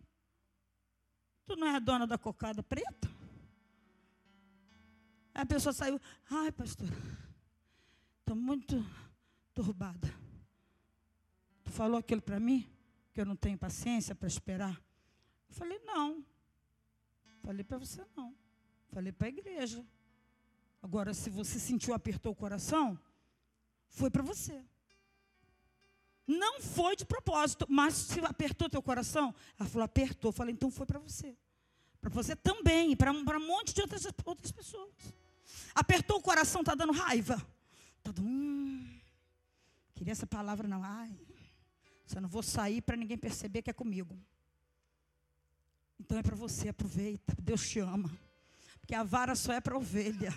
Tu 1.47 1.55
não 1.55 1.65
é 1.65 1.75
a 1.77 1.79
dona 1.79 2.05
da 2.05 2.17
cocada 2.17 2.61
preta? 2.61 3.09
Aí 5.33 5.43
a 5.43 5.45
pessoa 5.45 5.71
saiu, 5.71 5.99
ai, 6.29 6.51
pastor, 6.51 6.89
estou 8.19 8.35
muito 8.35 8.85
turbada. 9.53 10.13
Tu 11.63 11.71
falou 11.71 11.97
aquilo 11.97 12.21
para 12.21 12.39
mim? 12.39 12.69
Que 13.13 13.21
eu 13.21 13.25
não 13.25 13.35
tenho 13.35 13.57
paciência 13.57 14.13
para 14.13 14.27
esperar? 14.27 14.75
Eu 15.49 15.55
falei, 15.55 15.79
não. 15.79 16.23
Falei 17.41 17.63
para 17.63 17.77
você 17.77 18.05
não. 18.15 18.35
Falei 18.89 19.13
para 19.13 19.27
a 19.27 19.29
igreja. 19.29 19.85
Agora, 20.81 21.13
se 21.13 21.29
você 21.29 21.59
sentiu, 21.59 21.93
apertou 21.93 22.33
o 22.33 22.35
coração, 22.35 22.99
foi 23.87 24.09
para 24.09 24.21
você. 24.21 24.63
Não 26.27 26.59
foi 26.61 26.95
de 26.97 27.05
propósito, 27.05 27.65
mas 27.69 27.93
se 27.93 28.19
apertou 28.19 28.69
teu 28.69 28.81
coração, 28.81 29.33
ela 29.57 29.69
falou, 29.69 29.85
apertou. 29.85 30.29
Eu 30.29 30.33
falei, 30.33 30.53
então 30.53 30.69
foi 30.69 30.85
para 30.85 30.99
você. 30.99 31.37
Para 32.01 32.09
você 32.09 32.35
também, 32.35 32.95
para 32.97 33.11
um 33.11 33.47
monte 33.47 33.73
de 33.73 33.81
outras, 33.81 34.05
outras 34.25 34.51
pessoas. 34.51 34.93
Apertou 35.73 36.17
o 36.17 36.21
coração, 36.21 36.61
está 36.61 36.75
dando 36.75 36.91
raiva. 36.91 37.35
Está 37.99 38.11
dando, 38.11 38.27
hum, 38.27 38.99
queria 39.95 40.11
essa 40.11 40.27
palavra 40.27 40.67
não. 40.67 40.83
Ai, 40.83 41.17
eu 42.13 42.21
não 42.21 42.29
vou 42.29 42.43
sair 42.43 42.81
para 42.81 42.97
ninguém 42.97 43.17
perceber 43.17 43.61
que 43.61 43.69
é 43.69 43.73
comigo. 43.73 44.17
Então 45.99 46.17
é 46.17 46.23
para 46.23 46.35
você, 46.35 46.69
aproveita. 46.69 47.35
Deus 47.41 47.67
te 47.69 47.79
ama. 47.79 48.11
Porque 48.87 48.95
a 48.95 49.03
vara 49.03 49.35
só 49.35 49.51
é 49.51 49.59
para 49.59 49.77
ovelha. 49.77 50.33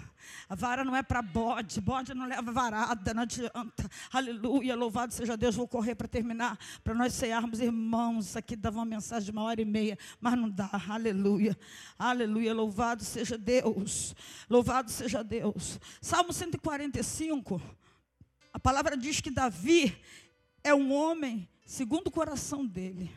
A 0.49 0.57
vara 0.57 0.83
não 0.83 0.97
é 0.97 1.05
para 1.05 1.23
bode. 1.23 1.81
Bode 1.81 2.13
não 2.13 2.27
leva 2.27 2.51
varada, 2.51 3.15
não 3.15 3.23
adianta. 3.23 3.89
Aleluia, 4.13 4.75
louvado 4.75 5.15
seja 5.15 5.37
Deus. 5.37 5.55
Vou 5.55 5.69
correr 5.69 5.95
para 5.95 6.09
terminar, 6.09 6.59
para 6.83 6.93
nós 6.93 7.15
cearmos 7.15 7.61
irmãos. 7.61 8.35
Aqui 8.35 8.57
dava 8.57 8.79
uma 8.79 8.85
mensagem 8.85 9.27
de 9.27 9.31
uma 9.31 9.45
hora 9.45 9.63
e 9.63 9.65
meia, 9.65 9.97
mas 10.21 10.37
não 10.37 10.51
dá. 10.51 10.69
Aleluia, 10.89 11.57
aleluia, 11.97 12.53
louvado 12.53 13.05
seja 13.05 13.39
Deus. 13.39 14.17
Louvado 14.49 14.91
seja 14.91 15.23
Deus. 15.23 15.79
Salmo 16.03 16.33
145, 16.33 17.63
a 18.53 18.59
palavra 18.59 18.97
diz 18.97 19.21
que 19.21 19.31
Davi 19.31 19.97
é 20.65 20.75
um 20.75 20.93
homem 20.93 21.49
segundo 21.65 22.09
o 22.09 22.11
coração 22.11 22.67
dele. 22.67 23.13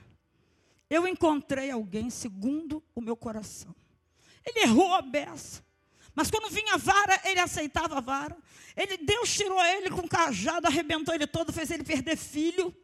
Eu 0.88 1.08
encontrei 1.08 1.72
alguém 1.72 2.12
segundo 2.12 2.84
o 2.94 3.02
meu 3.02 3.18
coração. 3.18 3.74
Ele 4.46 4.62
errou 4.62 4.94
a 4.94 5.02
beça. 5.02 5.64
Mas 6.16 6.30
quando 6.30 6.52
vinha 6.52 6.76
a 6.76 6.78
vara, 6.78 7.22
ele 7.26 7.40
aceitava 7.40 7.98
a 7.98 8.02
vara. 8.02 8.38
Ele, 8.76 8.98
Deus 8.98 9.34
tirou 9.34 9.64
ele 9.64 9.90
com 9.90 10.08
cajado, 10.08 10.68
arrebentou 10.68 11.14
ele 11.14 11.26
todo, 11.28 11.52
fez 11.52 11.72
ele 11.72 11.84
perder 11.84 12.18
filho. 12.18 12.76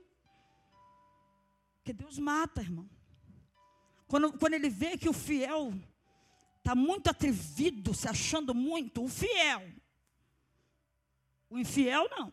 Porque 1.78 1.94
Deus 1.94 2.18
mata, 2.18 2.62
irmão. 2.62 2.90
Quando, 4.08 4.34
quando 4.34 4.54
ele 4.54 4.70
vê 4.70 4.98
que 4.98 5.08
o 5.08 5.14
fiel 5.14 5.74
está 6.58 6.74
muito 6.74 7.10
atrevido, 7.10 7.94
se 7.94 8.08
achando 8.08 8.54
muito, 8.54 9.04
o 9.04 9.08
fiel. 9.08 9.64
O 11.50 11.58
infiel 11.58 12.08
não. 12.10 12.32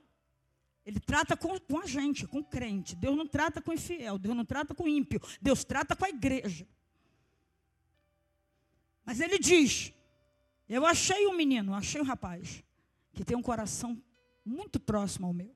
Ele 0.85 1.01
trata 1.01 1.37
com, 1.37 1.59
com 1.59 1.81
a 1.81 1.87
gente, 1.87 2.27
com 2.27 2.39
o 2.39 2.45
crente. 2.45 2.95
Deus 2.95 3.17
não 3.17 3.27
trata 3.27 3.61
com 3.61 3.71
o 3.71 3.75
infiel, 3.75 4.19
Deus 4.19 4.37
não 4.37 4.45
trata 4.45 4.75
com 4.75 4.85
o 4.85 4.89
ímpio. 4.89 5.21
Deus 5.41 5.65
trata 5.65 5.97
com 5.97 6.05
a 6.05 6.09
igreja. 6.09 6.67
Mas 9.07 9.21
ele 9.21 9.39
diz: 9.39 9.93
Eu 10.69 10.85
achei 10.85 11.29
um 11.29 11.37
menino, 11.37 11.73
achei 11.73 12.01
um 12.01 12.05
rapaz, 12.05 12.65
que 13.15 13.25
tem 13.25 13.37
um 13.37 13.43
coração 13.43 14.03
muito 14.45 14.81
próximo 14.81 15.29
ao 15.29 15.33
meu. 15.33 15.55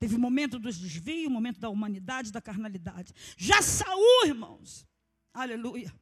Teve 0.00 0.16
o 0.16 0.18
momento 0.18 0.58
dos 0.58 0.76
desvios, 0.76 1.28
o 1.28 1.30
momento 1.30 1.60
da 1.60 1.70
humanidade, 1.70 2.32
da 2.32 2.42
carnalidade. 2.42 3.14
Já 3.36 3.62
Saul, 3.62 4.26
irmãos, 4.26 4.84
aleluia. 5.32 5.94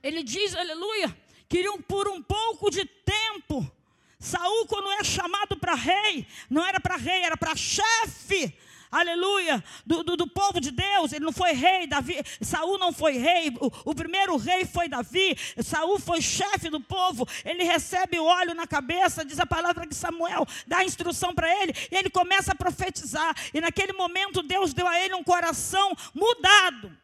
Ele 0.00 0.22
diz, 0.22 0.54
aleluia, 0.54 1.14
queriam 1.48 1.82
por 1.82 2.06
um 2.08 2.22
pouco 2.22 2.70
de 2.70 2.84
tempo. 2.84 3.70
Saul, 4.18 4.66
quando 4.66 4.90
é 4.92 5.04
chamado 5.04 5.56
para 5.56 5.74
rei, 5.74 6.26
não 6.48 6.64
era 6.64 6.78
para 6.80 6.96
rei, 6.96 7.22
era 7.22 7.36
para 7.36 7.56
chefe 7.56 8.56
aleluia, 8.90 9.62
do, 9.84 10.02
do, 10.02 10.16
do, 10.16 10.26
povo 10.26 10.60
de 10.60 10.70
Deus. 10.70 11.12
Ele 11.12 11.24
não 11.24 11.32
foi 11.32 11.52
rei, 11.52 11.86
Davi, 11.86 12.16
Saul 12.40 12.78
não 12.78 12.92
foi 12.92 13.18
rei, 13.18 13.50
o, 13.60 13.90
o 13.90 13.94
primeiro 13.94 14.36
rei 14.36 14.64
foi 14.64 14.88
Davi, 14.88 15.36
Saul 15.62 15.98
foi 15.98 16.20
chefe 16.20 16.70
do 16.70 16.80
povo, 16.80 17.26
ele 17.44 17.64
recebe 17.64 18.18
o 18.18 18.24
óleo 18.24 18.54
na 18.54 18.66
cabeça, 18.66 19.24
diz 19.24 19.40
a 19.40 19.46
palavra 19.46 19.86
que 19.86 19.94
Samuel 19.94 20.46
dá 20.66 20.78
a 20.78 20.84
instrução 20.84 21.34
para 21.34 21.48
ele, 21.62 21.72
e 21.90 21.96
ele 21.96 22.10
começa 22.10 22.52
a 22.52 22.54
profetizar, 22.54 23.34
e 23.52 23.60
naquele 23.60 23.92
momento 23.92 24.42
Deus 24.42 24.72
deu 24.72 24.86
a 24.86 24.98
ele 25.00 25.14
um 25.14 25.24
coração 25.24 25.94
mudado. 26.14 26.96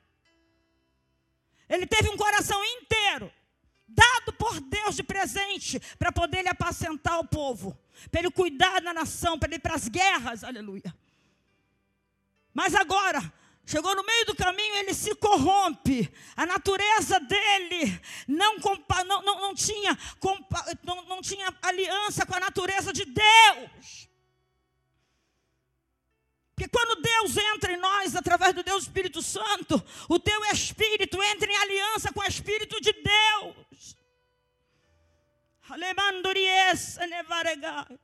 Ele 1.69 1.87
teve 1.87 2.09
um 2.09 2.16
coração 2.16 2.62
inteiro, 2.64 3.33
dado 3.87 4.33
por 4.33 4.61
Deus 4.61 4.97
de 4.97 5.03
presente, 5.03 5.81
para 5.99 6.11
poder 6.11 6.38
ele 6.38 6.49
apacentar 6.49 7.19
o 7.21 7.27
povo, 7.27 7.79
para 8.11 8.21
ele 8.21 8.31
cuidar 8.31 8.81
da 8.81 8.93
nação, 8.93 9.38
para 9.38 9.49
ele 9.49 9.57
ir 9.57 9.61
para 9.61 9.75
as 9.75 9.88
guerras, 9.88 10.43
aleluia. 10.43 10.95
Mas 12.53 12.75
agora, 12.75 13.33
chegou 13.65 13.95
no 13.95 14.05
meio 14.05 14.27
do 14.27 14.35
caminho, 14.35 14.75
ele 14.77 14.95
se 14.95 15.15
corrompe. 15.15 16.13
A 16.37 16.45
natureza 16.45 17.21
dele 17.21 18.01
não, 18.27 18.57
não, 18.57 19.23
não, 19.23 19.41
não, 19.41 19.55
tinha, 19.55 19.97
não, 20.83 21.03
não 21.05 21.23
tinha 21.23 21.55
aliança 21.63 22.27
com 22.27 22.35
a 22.35 22.41
natureza 22.41 22.93
de 22.93 23.05
Deus. 23.05 24.09
Porque 26.55 26.69
quando 26.69 27.01
Deus 27.01 27.39
entra 27.39 27.73
em 27.73 27.79
nós, 27.79 28.15
através 28.15 28.53
do 28.53 28.63
Deus 28.63 28.83
Espírito 28.83 29.23
Santo, 29.23 29.83
o 30.11 30.19
teu 30.19 30.45
espírito 30.53 31.23
entra 31.23 31.51
em 31.51 31.57
aliança 31.57 32.13
com 32.13 32.21
o 32.21 32.25
Espírito 32.25 32.79
de 32.83 32.93
Deus. 32.93 33.97
Alemandoriesa 35.71 37.07
nevaregai. 37.07 37.99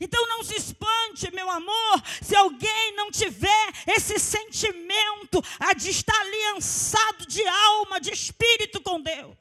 Então 0.00 0.26
não 0.28 0.44
se 0.44 0.54
espante, 0.54 1.34
meu 1.34 1.48
amor, 1.50 2.02
se 2.22 2.34
alguém 2.36 2.94
não 2.94 3.10
tiver 3.10 3.72
esse 3.86 4.18
sentimento 4.18 5.42
de 5.76 5.90
estar 5.90 6.18
aliançado 6.20 7.26
de 7.26 7.46
alma, 7.46 8.00
de 8.00 8.12
espírito 8.12 8.80
com 8.80 9.00
Deus. 9.00 9.36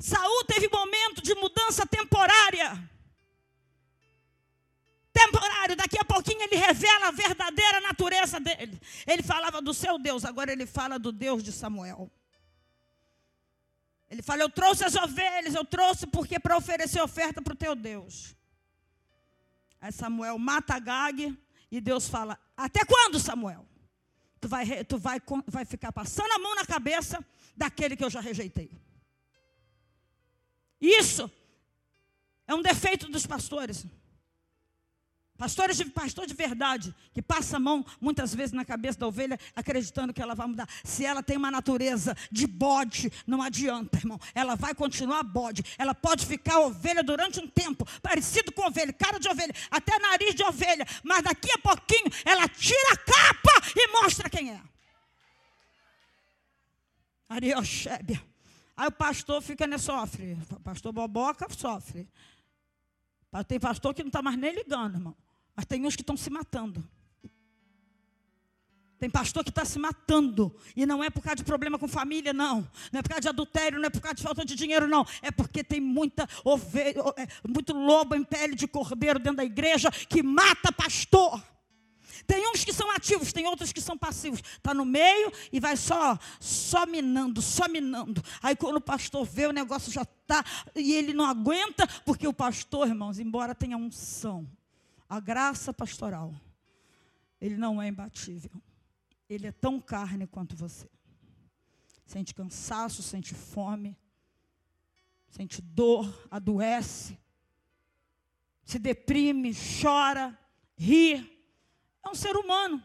Saul 0.00 0.44
teve 0.44 0.68
momento 0.68 1.22
de 1.22 1.34
mudança 1.34 1.86
temporária. 1.86 2.90
Temporário, 5.12 5.76
daqui 5.76 5.98
a 5.98 6.04
pouquinho 6.04 6.42
ele 6.42 6.56
revela 6.56 7.08
a 7.08 7.10
verdadeira 7.12 7.80
natureza 7.82 8.40
dele. 8.40 8.80
Ele 9.06 9.22
falava 9.22 9.60
do 9.60 9.74
seu 9.74 9.98
Deus, 9.98 10.24
agora 10.24 10.50
ele 10.50 10.66
fala 10.66 10.98
do 10.98 11.12
Deus 11.12 11.42
de 11.42 11.52
Samuel. 11.52 12.10
Ele 14.10 14.22
fala: 14.22 14.42
Eu 14.42 14.50
trouxe 14.50 14.84
as 14.84 14.96
ovelhas, 14.96 15.54
eu 15.54 15.64
trouxe 15.64 16.06
porque 16.06 16.38
para 16.40 16.56
oferecer 16.56 17.00
oferta 17.00 17.40
para 17.40 17.52
o 17.52 17.56
teu 17.56 17.74
Deus. 17.74 18.34
Aí 19.82 19.90
Samuel 19.90 20.38
mata 20.38 20.78
Gag 20.78 21.36
e 21.68 21.80
Deus 21.80 22.08
fala: 22.08 22.38
Até 22.56 22.84
quando, 22.84 23.18
Samuel? 23.18 23.66
Tu 24.40 24.48
vai, 24.48 24.84
tu 24.84 24.96
vai, 24.96 25.20
vai 25.48 25.64
ficar 25.64 25.90
passando 25.90 26.30
a 26.30 26.38
mão 26.38 26.54
na 26.54 26.64
cabeça 26.64 27.24
daquele 27.56 27.96
que 27.96 28.04
eu 28.04 28.10
já 28.10 28.20
rejeitei. 28.20 28.70
Isso 30.80 31.28
é 32.46 32.54
um 32.54 32.62
defeito 32.62 33.08
dos 33.08 33.26
pastores. 33.26 33.84
Pastores 35.36 35.76
de, 35.76 35.84
pastor 35.86 36.26
de 36.26 36.34
verdade, 36.34 36.94
que 37.12 37.20
passa 37.20 37.56
a 37.56 37.60
mão 37.60 37.84
muitas 38.00 38.34
vezes 38.34 38.52
na 38.52 38.64
cabeça 38.64 38.98
da 38.98 39.08
ovelha, 39.08 39.38
acreditando 39.56 40.12
que 40.12 40.22
ela 40.22 40.34
vai 40.34 40.46
mudar. 40.46 40.68
Se 40.84 41.04
ela 41.04 41.22
tem 41.22 41.36
uma 41.36 41.50
natureza 41.50 42.16
de 42.30 42.46
bode, 42.46 43.10
não 43.26 43.42
adianta, 43.42 43.98
irmão. 43.98 44.20
Ela 44.34 44.54
vai 44.54 44.74
continuar 44.74 45.22
bode. 45.22 45.64
Ela 45.76 45.94
pode 45.94 46.26
ficar 46.26 46.60
ovelha 46.60 47.02
durante 47.02 47.40
um 47.40 47.48
tempo, 47.48 47.84
parecido 48.00 48.52
com 48.52 48.66
ovelha, 48.66 48.92
cara 48.92 49.18
de 49.18 49.28
ovelha, 49.28 49.54
até 49.70 49.98
nariz 49.98 50.34
de 50.34 50.44
ovelha. 50.44 50.86
Mas 51.02 51.22
daqui 51.22 51.50
a 51.50 51.58
pouquinho 51.58 52.06
ela 52.24 52.46
tira 52.48 52.92
a 52.92 52.96
capa 52.96 53.72
e 53.74 53.88
mostra 53.88 54.30
quem 54.30 54.50
é. 54.50 54.60
Arioshébia. 57.28 58.22
Aí 58.76 58.88
o 58.88 58.92
pastor 58.92 59.42
fica, 59.42 59.66
né, 59.66 59.78
sofre. 59.78 60.38
O 60.50 60.60
pastor 60.60 60.92
boboca 60.92 61.46
sofre. 61.50 62.08
Tem 63.48 63.58
pastor 63.58 63.94
que 63.94 64.02
não 64.02 64.08
está 64.08 64.20
mais 64.20 64.36
nem 64.36 64.54
ligando, 64.54 64.96
irmão. 64.96 65.16
Mas 65.56 65.64
tem 65.64 65.86
uns 65.86 65.96
que 65.96 66.02
estão 66.02 66.16
se 66.16 66.28
matando. 66.28 66.86
Tem 68.98 69.10
pastor 69.10 69.42
que 69.42 69.50
está 69.50 69.64
se 69.64 69.80
matando. 69.80 70.54
E 70.76 70.86
não 70.86 71.02
é 71.02 71.10
por 71.10 71.22
causa 71.22 71.36
de 71.36 71.42
problema 71.42 71.76
com 71.76 71.88
família, 71.88 72.32
não. 72.32 72.60
Não 72.92 73.00
é 73.00 73.02
por 73.02 73.08
causa 73.08 73.22
de 73.22 73.28
adultério, 73.28 73.78
não 73.80 73.86
é 73.86 73.90
por 73.90 74.00
causa 74.00 74.14
de 74.14 74.22
falta 74.22 74.44
de 74.44 74.54
dinheiro, 74.54 74.86
não. 74.86 75.04
É 75.20 75.30
porque 75.30 75.64
tem 75.64 75.80
muita 75.80 76.28
ovelha, 76.44 77.02
é, 77.16 77.26
muito 77.48 77.72
lobo 77.72 78.14
em 78.14 78.22
pele 78.22 78.54
de 78.54 78.68
cordeiro 78.68 79.18
dentro 79.18 79.38
da 79.38 79.44
igreja 79.44 79.90
que 79.90 80.22
mata 80.22 80.70
pastor. 80.70 81.42
Tem 82.26 82.48
uns 82.50 82.64
que 82.64 82.72
são 82.72 82.90
ativos, 82.90 83.32
tem 83.32 83.46
outros 83.46 83.72
que 83.72 83.80
são 83.80 83.96
passivos. 83.96 84.40
Está 84.40 84.72
no 84.72 84.84
meio 84.84 85.32
e 85.52 85.60
vai 85.60 85.76
só, 85.76 86.18
só 86.40 86.86
minando, 86.86 87.42
só 87.42 87.68
minando. 87.68 88.22
Aí 88.42 88.56
quando 88.56 88.76
o 88.76 88.80
pastor 88.80 89.24
vê, 89.24 89.46
o 89.46 89.52
negócio 89.52 89.92
já 89.92 90.02
está, 90.02 90.44
e 90.74 90.92
ele 90.94 91.12
não 91.12 91.24
aguenta, 91.26 91.86
porque 92.04 92.26
o 92.26 92.32
pastor, 92.32 92.88
irmãos, 92.88 93.18
embora 93.18 93.54
tenha 93.54 93.76
unção, 93.76 94.48
a 95.08 95.20
graça 95.20 95.72
pastoral, 95.72 96.34
ele 97.40 97.56
não 97.56 97.82
é 97.82 97.88
imbatível. 97.88 98.50
ele 99.28 99.46
é 99.46 99.52
tão 99.52 99.80
carne 99.80 100.26
quanto 100.26 100.54
você. 100.54 100.88
Sente 102.06 102.34
cansaço, 102.34 103.02
sente 103.02 103.34
fome, 103.34 103.96
sente 105.30 105.62
dor, 105.62 106.28
adoece, 106.30 107.18
se 108.64 108.78
deprime, 108.78 109.52
chora, 109.80 110.38
ri. 110.76 111.31
É 112.04 112.08
um 112.08 112.14
ser 112.14 112.36
humano. 112.36 112.82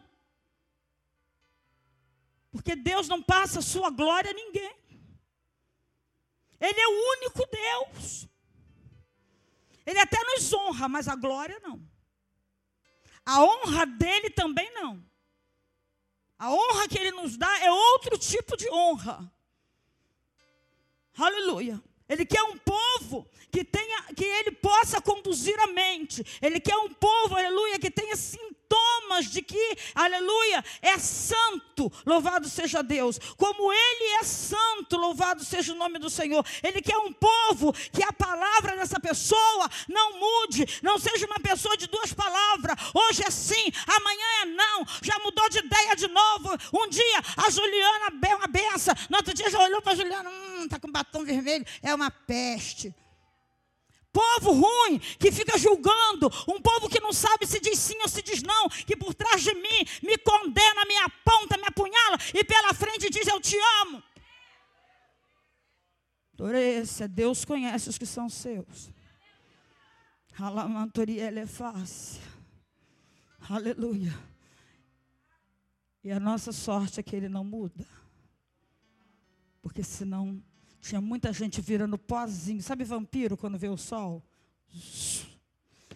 Porque 2.50 2.74
Deus 2.74 3.08
não 3.08 3.22
passa 3.22 3.58
a 3.58 3.62
sua 3.62 3.90
glória 3.90 4.30
a 4.30 4.34
ninguém. 4.34 4.76
Ele 6.60 6.80
é 6.80 6.88
o 6.88 7.12
único 7.12 7.46
Deus. 7.46 8.28
Ele 9.86 9.98
até 9.98 10.22
nos 10.22 10.52
honra, 10.52 10.88
mas 10.88 11.08
a 11.08 11.14
glória 11.14 11.58
não. 11.60 11.80
A 13.24 13.42
honra 13.42 13.86
dele 13.86 14.30
também 14.30 14.72
não. 14.72 15.04
A 16.38 16.50
honra 16.50 16.88
que 16.88 16.98
ele 16.98 17.12
nos 17.12 17.36
dá 17.36 17.58
é 17.60 17.70
outro 17.70 18.18
tipo 18.18 18.56
de 18.56 18.70
honra. 18.70 19.32
Aleluia. 21.16 21.82
Ele 22.08 22.24
quer 22.24 22.42
um 22.42 22.56
povo 22.56 23.28
que 23.50 23.64
tenha, 23.64 24.02
que 24.14 24.24
ele 24.24 24.52
possa 24.52 25.00
conduzir 25.00 25.58
a 25.60 25.66
mente. 25.66 26.24
Ele 26.40 26.58
quer 26.60 26.76
um 26.76 26.92
povo, 26.94 27.36
aleluia, 27.36 27.78
que 27.78 27.90
tenha 27.90 28.14
sintomas 28.68 29.30
de 29.30 29.42
que, 29.42 29.76
aleluia, 29.94 30.64
é 30.82 30.98
santo. 30.98 31.90
Louvado 32.04 32.48
seja 32.48 32.82
Deus. 32.82 33.18
Como 33.36 33.72
ele 33.72 34.04
é 34.20 34.22
santo, 34.22 34.96
louvado 34.96 35.44
seja 35.44 35.72
o 35.72 35.76
nome 35.76 35.98
do 35.98 36.10
Senhor. 36.10 36.44
Ele 36.62 36.82
quer 36.82 36.98
um 36.98 37.12
povo 37.12 37.72
que 37.72 38.02
a 38.02 38.12
palavra 38.12 38.76
dessa 38.76 39.00
pessoa 39.00 39.68
não 39.88 40.18
mude, 40.18 40.66
não 40.82 40.98
seja 40.98 41.26
uma 41.26 41.40
pessoa 41.40 41.76
de 41.76 41.86
duas 41.86 42.12
palavras. 42.12 42.76
Hoje 42.94 43.22
é 43.26 43.30
sim, 43.30 43.72
amanhã 43.86 44.26
é 44.42 44.44
não. 44.46 44.86
Já 45.02 45.18
mudou 45.20 45.48
de 45.48 45.58
ideia 45.58 45.96
de 45.96 46.08
novo. 46.08 46.50
Um 46.72 46.88
dia 46.88 47.22
a 47.36 47.50
Juliana 47.50 48.12
é 48.28 48.34
uma 48.34 48.46
benção. 48.46 48.94
No 49.08 49.16
outro 49.16 49.34
dia 49.34 49.50
já 49.50 49.58
olhou 49.60 49.80
para 49.80 49.92
a 49.92 49.96
Juliana, 49.96 50.30
hum, 50.30 50.64
está 50.64 50.78
com 50.78 50.90
batom 50.90 51.24
vermelho. 51.24 51.64
É 51.82 51.94
uma 51.94 52.10
peste. 52.10 52.94
Povo 54.18 54.50
ruim 54.50 54.98
que 55.16 55.30
fica 55.30 55.56
julgando, 55.56 56.26
um 56.48 56.60
povo 56.60 56.88
que 56.88 56.98
não 56.98 57.12
sabe 57.12 57.46
se 57.46 57.60
diz 57.60 57.78
sim 57.78 57.96
ou 58.02 58.08
se 58.08 58.20
diz 58.20 58.42
não, 58.42 58.68
que 58.68 58.96
por 58.96 59.14
trás 59.14 59.44
de 59.44 59.54
mim 59.54 59.80
me 60.02 60.18
condena, 60.18 60.84
me 60.88 60.96
aponta, 60.96 61.56
me 61.56 61.62
apunhala 61.64 62.18
e 62.34 62.42
pela 62.42 62.74
frente 62.74 63.08
diz 63.10 63.28
eu 63.28 63.40
te 63.40 63.56
amo. 63.82 64.02
Esse 66.52 67.04
é 67.04 67.08
Deus 67.08 67.44
conhece 67.44 67.88
os 67.90 67.96
que 67.96 68.06
são 68.06 68.28
seus. 68.28 68.88
É. 68.88 68.92
Aleluia. 73.48 74.18
E 76.02 76.10
a 76.10 76.18
nossa 76.18 76.50
sorte 76.50 76.98
é 76.98 77.04
que 77.04 77.14
ele 77.14 77.28
não 77.28 77.44
muda. 77.44 77.86
Porque 79.62 79.84
senão 79.84 80.42
tinha 80.80 81.00
muita 81.00 81.32
gente 81.32 81.60
virando 81.60 81.98
pozinho. 81.98 82.62
Sabe 82.62 82.84
vampiro 82.84 83.36
quando 83.36 83.58
vê 83.58 83.68
o 83.68 83.76
sol? 83.76 84.22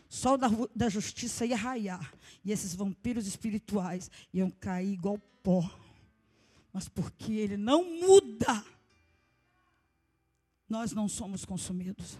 Sol 0.09 0.37
da, 0.37 0.49
da 0.75 0.89
justiça 0.89 1.47
ia 1.47 1.57
raiar. 1.57 2.13
E 2.45 2.53
esses 2.53 2.75
vampiros 2.75 3.27
espirituais 3.27 4.11
iam 4.33 4.51
cair 4.51 4.93
igual 4.93 5.19
pó. 5.43 5.71
Mas 6.73 6.89
porque 6.89 7.33
ele 7.33 7.57
não 7.57 8.01
muda, 8.01 8.65
nós 10.69 10.93
não 10.93 11.09
somos 11.09 11.45
consumidos. 11.45 12.19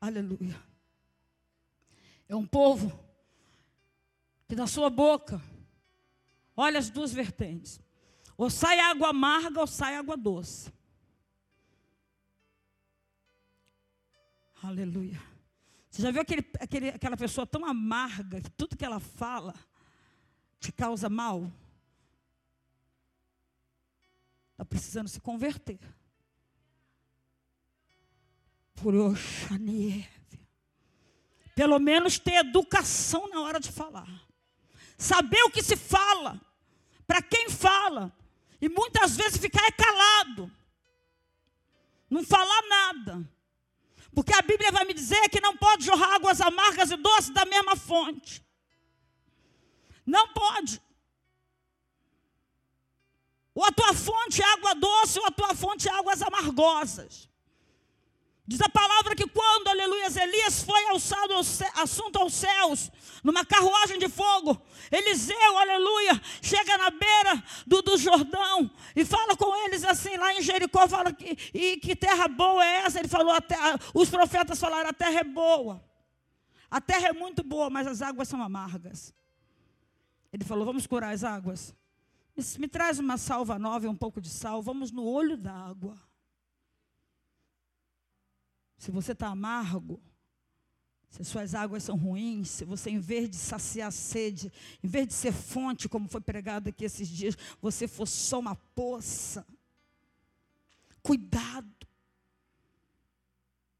Aleluia. 0.00 0.60
É 2.28 2.34
um 2.36 2.46
povo 2.46 2.92
que 4.48 4.54
da 4.54 4.66
sua 4.66 4.90
boca 4.90 5.40
olha 6.56 6.78
as 6.78 6.90
duas 6.90 7.12
vertentes. 7.12 7.83
Ou 8.36 8.50
sai 8.50 8.78
água 8.80 9.10
amarga 9.10 9.60
ou 9.60 9.66
sai 9.66 9.96
água 9.96 10.16
doce. 10.16 10.72
Aleluia. 14.62 15.20
Você 15.90 16.02
já 16.02 16.10
viu 16.10 16.22
aquele, 16.22 16.44
aquele, 16.58 16.88
aquela 16.88 17.16
pessoa 17.16 17.46
tão 17.46 17.64
amarga 17.64 18.40
que 18.40 18.50
tudo 18.50 18.76
que 18.76 18.84
ela 18.84 18.98
fala 18.98 19.54
te 20.58 20.72
causa 20.72 21.08
mal? 21.08 21.52
Está 24.52 24.64
precisando 24.64 25.08
se 25.08 25.20
converter. 25.20 25.78
Por 28.74 28.94
Oxanieve. 28.94 30.08
Pelo 31.54 31.78
menos 31.78 32.18
ter 32.18 32.34
educação 32.36 33.28
na 33.28 33.40
hora 33.42 33.60
de 33.60 33.70
falar. 33.70 34.08
Saber 34.98 35.42
o 35.44 35.50
que 35.50 35.62
se 35.62 35.76
fala. 35.76 36.40
Para 37.06 37.22
quem 37.22 37.48
fala. 37.50 38.12
E 38.60 38.68
muitas 38.68 39.16
vezes 39.16 39.38
ficar 39.38 39.64
é 39.66 39.70
calado. 39.70 40.50
Não 42.08 42.24
falar 42.24 42.62
nada. 42.68 43.28
Porque 44.14 44.32
a 44.32 44.42
Bíblia 44.42 44.70
vai 44.70 44.84
me 44.84 44.94
dizer 44.94 45.28
que 45.28 45.40
não 45.40 45.56
pode 45.56 45.84
jorrar 45.84 46.14
águas 46.14 46.40
amargas 46.40 46.90
e 46.90 46.96
doces 46.96 47.30
da 47.30 47.44
mesma 47.44 47.74
fonte. 47.74 48.44
Não 50.06 50.28
pode. 50.28 50.80
Ou 53.54 53.64
a 53.64 53.72
tua 53.72 53.94
fonte 53.94 54.42
é 54.42 54.52
água 54.52 54.74
doce, 54.74 55.18
ou 55.18 55.26
a 55.26 55.30
tua 55.30 55.54
fonte 55.54 55.88
é 55.88 55.92
águas 55.92 56.22
amargosas. 56.22 57.28
Diz 58.46 58.60
a 58.60 58.68
palavra 58.68 59.16
que 59.16 59.26
quando, 59.26 59.68
aleluia, 59.68 60.06
Elias 60.22 60.62
foi 60.62 60.86
alçado 60.88 61.32
ao 61.32 61.40
assunto 61.82 62.16
aos 62.18 62.34
céus, 62.34 62.92
numa 63.22 63.42
carruagem 63.42 63.98
de 63.98 64.06
fogo, 64.06 64.60
Eliseu, 64.92 65.58
aleluia, 65.58 66.20
chega 66.42 66.76
na 66.76 66.90
beira 66.90 67.42
do, 67.66 67.80
do 67.80 67.96
Jordão 67.96 68.70
e 68.94 69.02
fala 69.02 69.34
com 69.34 69.56
eles 69.64 69.82
assim, 69.82 70.18
lá 70.18 70.34
em 70.34 70.42
Jericó, 70.42 70.86
fala 70.86 71.10
que, 71.10 71.38
e 71.54 71.78
que 71.78 71.96
terra 71.96 72.28
boa 72.28 72.62
é 72.62 72.80
essa? 72.80 72.98
Ele 72.98 73.08
falou, 73.08 73.40
terra, 73.40 73.80
os 73.94 74.10
profetas 74.10 74.60
falaram, 74.60 74.90
a 74.90 74.92
terra 74.92 75.20
é 75.20 75.24
boa. 75.24 75.82
A 76.70 76.82
terra 76.82 77.08
é 77.08 77.12
muito 77.14 77.42
boa, 77.42 77.70
mas 77.70 77.86
as 77.86 78.02
águas 78.02 78.28
são 78.28 78.42
amargas. 78.42 79.14
Ele 80.30 80.44
falou, 80.44 80.66
vamos 80.66 80.86
curar 80.86 81.14
as 81.14 81.24
águas. 81.24 81.74
Me 82.58 82.68
traz 82.68 82.98
uma 82.98 83.16
salva 83.16 83.58
nova 83.58 83.86
e 83.86 83.88
um 83.88 83.96
pouco 83.96 84.20
de 84.20 84.28
sal, 84.28 84.60
vamos 84.60 84.90
no 84.90 85.04
olho 85.04 85.38
da 85.38 85.52
água. 85.52 85.96
Se 88.84 88.90
você 88.90 89.12
está 89.12 89.28
amargo, 89.28 89.98
se 91.08 91.24
suas 91.24 91.54
águas 91.54 91.84
são 91.84 91.96
ruins, 91.96 92.50
se 92.50 92.66
você, 92.66 92.90
em 92.90 92.98
vez 92.98 93.30
de 93.30 93.36
saciar 93.36 93.90
sede, 93.90 94.52
em 94.82 94.86
vez 94.86 95.08
de 95.08 95.14
ser 95.14 95.32
fonte, 95.32 95.88
como 95.88 96.06
foi 96.06 96.20
pregado 96.20 96.68
aqui 96.68 96.84
esses 96.84 97.08
dias, 97.08 97.34
você 97.62 97.88
for 97.88 98.06
só 98.06 98.38
uma 98.40 98.54
poça. 98.54 99.46
Cuidado. 101.02 101.66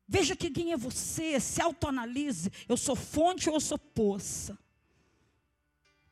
Veja 0.08 0.34
que 0.34 0.48
quem 0.50 0.72
é 0.72 0.76
você, 0.78 1.38
se 1.38 1.60
autoanalise. 1.60 2.50
Eu 2.66 2.78
sou 2.78 2.96
fonte 2.96 3.50
ou 3.50 3.56
eu 3.56 3.60
sou 3.60 3.78
poça? 3.78 4.58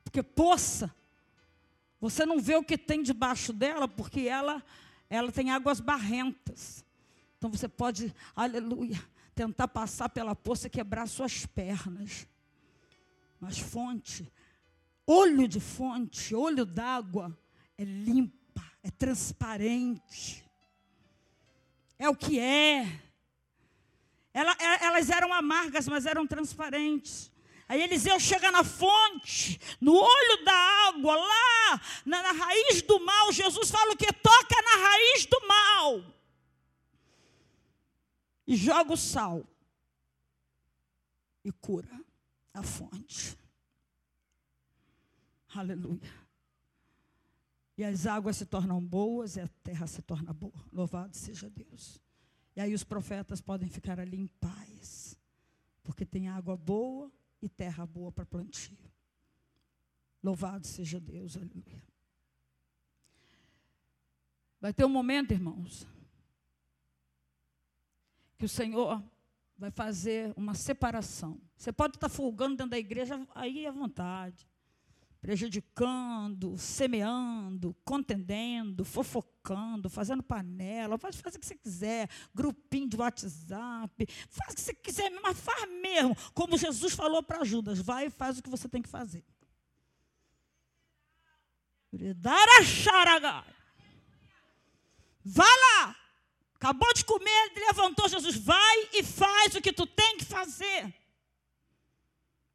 Porque 0.04 0.22
poça, 0.22 0.94
você 1.98 2.26
não 2.26 2.38
vê 2.38 2.56
o 2.56 2.62
que 2.62 2.76
tem 2.76 3.02
debaixo 3.02 3.54
dela, 3.54 3.88
porque 3.88 4.28
ela, 4.28 4.62
ela 5.08 5.32
tem 5.32 5.50
águas 5.50 5.80
barrentas. 5.80 6.84
Então 7.42 7.50
você 7.50 7.66
pode, 7.66 8.14
aleluia, 8.36 9.04
tentar 9.34 9.66
passar 9.66 10.08
pela 10.08 10.32
poça 10.32 10.68
e 10.68 10.70
quebrar 10.70 11.08
suas 11.08 11.44
pernas. 11.44 12.24
Mas 13.40 13.58
fonte, 13.58 14.32
olho 15.04 15.48
de 15.48 15.58
fonte, 15.58 16.36
olho 16.36 16.64
d'água, 16.64 17.36
é 17.76 17.82
limpa, 17.82 18.62
é 18.80 18.92
transparente. 18.92 20.48
É 21.98 22.08
o 22.08 22.14
que 22.14 22.38
é. 22.38 22.86
Ela, 24.32 24.52
é, 24.60 24.84
elas 24.84 25.10
eram 25.10 25.32
amargas, 25.32 25.88
mas 25.88 26.06
eram 26.06 26.24
transparentes. 26.28 27.28
Aí 27.68 27.82
Eliseu 27.82 28.20
chega 28.20 28.52
na 28.52 28.62
fonte, 28.62 29.60
no 29.80 29.96
olho 29.96 30.44
da 30.44 30.86
água, 30.86 31.16
lá 31.16 31.80
na, 32.06 32.22
na 32.22 32.30
raiz 32.30 32.82
do 32.82 33.04
mal. 33.04 33.32
Jesus 33.32 33.68
fala 33.68 33.94
o 33.94 33.96
que? 33.96 34.12
Toca 34.12 34.62
na 34.62 34.88
raiz 34.88 35.26
do 35.26 35.44
mal 35.48 36.21
e 38.46 38.56
joga 38.56 38.92
o 38.92 38.96
sal 38.96 39.46
e 41.44 41.52
cura 41.52 42.04
a 42.52 42.62
fonte. 42.62 43.38
Aleluia. 45.54 46.22
E 47.76 47.84
as 47.84 48.06
águas 48.06 48.36
se 48.36 48.46
tornam 48.46 48.84
boas 48.84 49.36
e 49.36 49.40
a 49.40 49.48
terra 49.62 49.86
se 49.86 50.02
torna 50.02 50.32
boa. 50.32 50.64
Louvado 50.72 51.16
seja 51.16 51.48
Deus. 51.48 52.00
E 52.54 52.60
aí 52.60 52.74
os 52.74 52.84
profetas 52.84 53.40
podem 53.40 53.68
ficar 53.68 53.98
ali 53.98 54.18
em 54.20 54.26
paz, 54.26 55.18
porque 55.82 56.04
tem 56.04 56.28
água 56.28 56.56
boa 56.56 57.10
e 57.40 57.48
terra 57.48 57.86
boa 57.86 58.12
para 58.12 58.26
plantio. 58.26 58.76
Louvado 60.22 60.66
seja 60.66 61.00
Deus, 61.00 61.36
aleluia. 61.36 61.82
Vai 64.60 64.72
ter 64.72 64.84
um 64.84 64.90
momento, 64.90 65.32
irmãos, 65.32 65.86
que 68.42 68.46
o 68.46 68.48
Senhor 68.48 69.00
vai 69.56 69.70
fazer 69.70 70.34
uma 70.36 70.52
separação. 70.52 71.40
Você 71.56 71.72
pode 71.72 71.96
estar 71.96 72.08
folgando 72.08 72.56
dentro 72.56 72.70
da 72.70 72.78
igreja 72.78 73.24
aí 73.36 73.68
à 73.68 73.70
vontade. 73.70 74.50
prejudicando, 75.20 76.58
semeando, 76.58 77.72
contendendo, 77.84 78.84
fofocando, 78.84 79.88
fazendo 79.88 80.20
panela, 80.20 80.98
pode 80.98 81.16
fazer 81.18 81.36
o 81.36 81.40
que 81.40 81.46
você 81.46 81.54
quiser, 81.54 82.10
grupinho 82.34 82.88
de 82.88 82.96
WhatsApp, 82.96 84.06
faz 84.28 84.52
o 84.52 84.56
que 84.56 84.60
você 84.60 84.74
quiser, 84.74 85.08
mas 85.22 85.38
faz 85.38 85.70
mesmo, 85.80 86.16
como 86.34 86.58
Jesus 86.58 86.94
falou 86.94 87.22
para 87.22 87.44
Judas, 87.44 87.78
vai 87.78 88.06
e 88.06 88.10
faz 88.10 88.38
o 88.38 88.42
que 88.42 88.50
você 88.50 88.68
tem 88.68 88.82
que 88.82 88.88
fazer. 88.88 89.24
Vá 95.24 95.44
lá. 95.44 96.01
Acabou 96.62 96.94
de 96.94 97.04
comer, 97.04 97.52
levantou 97.56 98.08
Jesus, 98.08 98.36
vai 98.36 98.88
e 98.92 99.02
faz 99.02 99.56
o 99.56 99.60
que 99.60 99.72
tu 99.72 99.84
tem 99.84 100.16
que 100.16 100.24
fazer. 100.24 100.94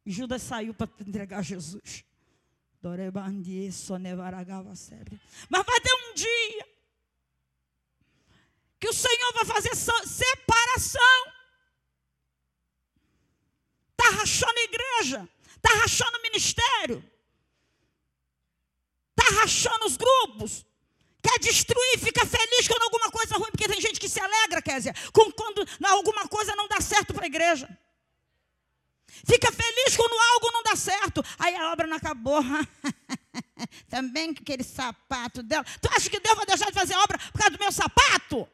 E 0.06 0.10
Judas 0.10 0.40
saiu 0.40 0.72
para 0.72 0.90
entregar 1.06 1.42
Jesus. 1.42 2.06
Mas 5.50 5.66
vai 5.66 5.80
ter 5.82 5.94
um 5.94 6.14
dia 6.14 6.68
que 8.80 8.88
o 8.88 8.94
Senhor 8.94 9.32
vai 9.34 9.44
fazer 9.44 9.74
separação. 9.76 11.32
Está 13.90 14.08
rachando 14.20 14.58
a 14.58 14.62
igreja, 14.62 15.28
está 15.54 15.68
rachando 15.80 16.16
o 16.16 16.22
ministério, 16.22 17.04
está 19.10 19.34
rachando 19.38 19.84
os 19.84 19.98
grupos, 19.98 20.64
quer 21.28 21.38
destruir, 21.40 21.98
fica 21.98 22.24
feliz 22.24 22.66
quando 22.66 22.82
alguma 22.82 23.10
coisa 23.10 23.36
ruim, 23.36 23.50
porque 23.50 23.68
tem 23.68 23.80
gente 23.80 24.00
que 24.00 24.08
se 24.08 24.20
alegra, 24.20 24.62
Kézia, 24.62 24.94
com 25.12 25.30
quando 25.32 25.66
alguma 25.84 26.26
coisa 26.28 26.54
não 26.56 26.66
dá 26.68 26.80
certo 26.80 27.12
para 27.12 27.24
a 27.24 27.26
igreja. 27.26 27.68
Fica 29.26 29.50
feliz 29.52 29.96
quando 29.96 30.12
algo 30.32 30.52
não 30.52 30.62
dá 30.62 30.76
certo. 30.76 31.24
Aí 31.38 31.54
a 31.54 31.72
obra 31.72 31.86
não 31.86 31.96
acabou. 31.96 32.40
Também 33.88 34.32
com 34.32 34.42
aquele 34.42 34.62
sapato 34.62 35.42
dela. 35.42 35.64
Tu 35.82 35.88
acha 35.94 36.08
que 36.08 36.20
Deus 36.20 36.36
vai 36.36 36.46
deixar 36.46 36.66
de 36.66 36.72
fazer 36.72 36.94
obra 36.94 37.18
por 37.18 37.38
causa 37.38 37.50
do 37.50 37.58
meu 37.58 37.72
sapato? 37.72 38.48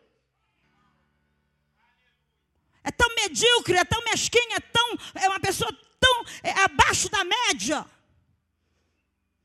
É 2.82 2.90
tão 2.90 3.08
medíocre, 3.14 3.76
é 3.76 3.84
tão 3.84 4.02
mesquinha, 4.04 4.56
é 4.56 4.60
tão. 4.60 4.98
É 5.14 5.28
uma 5.28 5.40
pessoa 5.40 5.72
tão 6.00 6.24
é, 6.42 6.50
abaixo 6.62 7.08
da 7.10 7.24
média. 7.24 7.84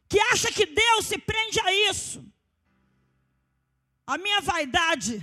Que 0.08 0.20
acha 0.20 0.52
que 0.52 0.66
Deus 0.66 1.06
se 1.06 1.18
prende 1.18 1.60
a 1.60 1.74
isso. 1.90 2.24
A 4.14 4.18
minha 4.18 4.42
vaidade 4.42 5.14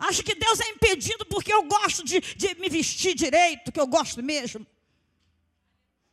Acho 0.00 0.22
que 0.22 0.34
Deus 0.34 0.58
é 0.60 0.70
impedido 0.70 1.26
porque 1.26 1.52
eu 1.52 1.62
gosto 1.64 2.02
de, 2.02 2.20
de 2.20 2.54
me 2.54 2.70
vestir 2.70 3.14
direito, 3.14 3.70
que 3.70 3.78
eu 3.78 3.86
gosto 3.86 4.22
mesmo. 4.22 4.66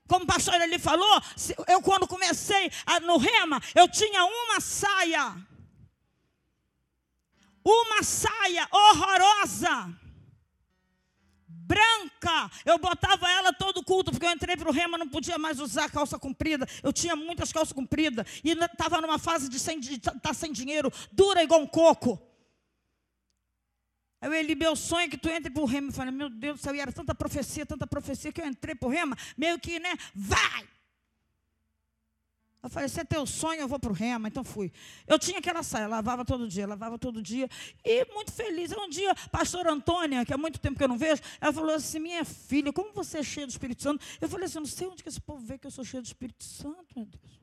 Como 0.09 0.25
o 0.25 0.27
pastor 0.27 0.55
ele 0.55 0.77
falou, 0.77 1.21
eu 1.69 1.81
quando 1.81 2.05
comecei 2.05 2.69
a, 2.85 2.99
no 2.99 3.17
rema, 3.17 3.61
eu 3.73 3.87
tinha 3.89 4.25
uma 4.25 4.59
saia. 4.59 5.37
Uma 7.63 8.03
saia 8.03 8.67
horrorosa. 8.69 9.97
Branca, 11.67 12.49
eu 12.65 12.79
botava 12.79 13.29
ela 13.29 13.51
todo 13.51 13.83
culto, 13.83 14.11
porque 14.11 14.25
eu 14.25 14.31
entrei 14.31 14.55
para 14.55 14.69
o 14.69 14.71
rema, 14.71 14.97
não 14.97 15.09
podia 15.09 15.37
mais 15.37 15.59
usar 15.59 15.91
calça 15.91 16.17
comprida. 16.17 16.65
Eu 16.81 16.93
tinha 16.93 17.13
muitas 17.13 17.51
calças 17.51 17.73
compridas 17.73 18.25
e 18.41 18.51
estava 18.51 19.01
numa 19.01 19.19
fase 19.19 19.49
de 19.49 19.57
estar 19.57 20.17
tá 20.19 20.33
sem 20.33 20.53
dinheiro, 20.53 20.91
dura 21.11 21.43
igual 21.43 21.61
um 21.61 21.67
coco. 21.67 22.21
Aí 24.21 24.33
ele, 24.39 24.55
meu 24.55 24.75
sonho 24.75 25.05
é 25.05 25.09
que 25.09 25.17
tu 25.17 25.29
entre 25.29 25.51
para 25.51 25.61
o 25.61 25.65
rema. 25.65 25.89
Eu 25.89 25.93
falei, 25.93 26.11
meu 26.11 26.29
Deus 26.29 26.59
do 26.59 26.63
céu, 26.63 26.73
e 26.73 26.79
era 26.79 26.91
tanta 26.91 27.13
profecia, 27.13 27.65
tanta 27.65 27.85
profecia, 27.85 28.31
que 28.31 28.41
eu 28.41 28.45
entrei 28.45 28.73
para 28.73 28.87
o 28.87 28.91
rema, 28.91 29.15
meio 29.37 29.59
que, 29.59 29.79
né, 29.79 29.93
vai! 30.15 30.76
Eu 32.61 32.69
falei, 32.69 32.89
se 32.89 32.99
é 32.99 33.03
teu 33.03 33.25
sonho, 33.25 33.61
eu 33.61 33.67
vou 33.67 33.79
para 33.79 33.91
o 33.91 33.93
rema. 33.93 34.27
Então 34.27 34.43
fui. 34.43 34.71
Eu 35.05 35.17
tinha 35.17 35.39
aquela 35.39 35.63
saia, 35.63 35.87
lavava 35.87 36.25
todo 36.25 36.47
dia, 36.47 36.67
lavava 36.67 36.97
todo 36.97 37.21
dia. 37.21 37.47
E 37.83 38.05
muito 38.13 38.31
feliz. 38.31 38.71
Um 38.71 38.89
dia, 38.89 39.13
pastor 39.31 39.67
Antônia, 39.67 40.25
que 40.25 40.33
há 40.33 40.37
muito 40.37 40.59
tempo 40.59 40.77
que 40.77 40.83
eu 40.83 40.87
não 40.87 40.97
vejo, 40.97 41.21
ela 41.39 41.53
falou 41.53 41.75
assim: 41.75 41.99
minha 41.99 42.25
filha, 42.25 42.73
como 42.73 42.91
você 42.93 43.19
é 43.19 43.23
cheia 43.23 43.45
do 43.47 43.51
Espírito 43.51 43.83
Santo? 43.83 44.05
Eu 44.19 44.27
falei 44.27 44.45
assim: 44.45 44.59
não 44.59 44.65
sei 44.65 44.87
onde 44.87 45.03
que 45.03 45.09
esse 45.09 45.21
povo 45.21 45.39
vê 45.39 45.57
que 45.57 45.67
eu 45.67 45.71
sou 45.71 45.85
cheia 45.85 46.01
do 46.01 46.07
Espírito 46.07 46.43
Santo, 46.43 46.87
meu 46.95 47.05
Deus. 47.05 47.41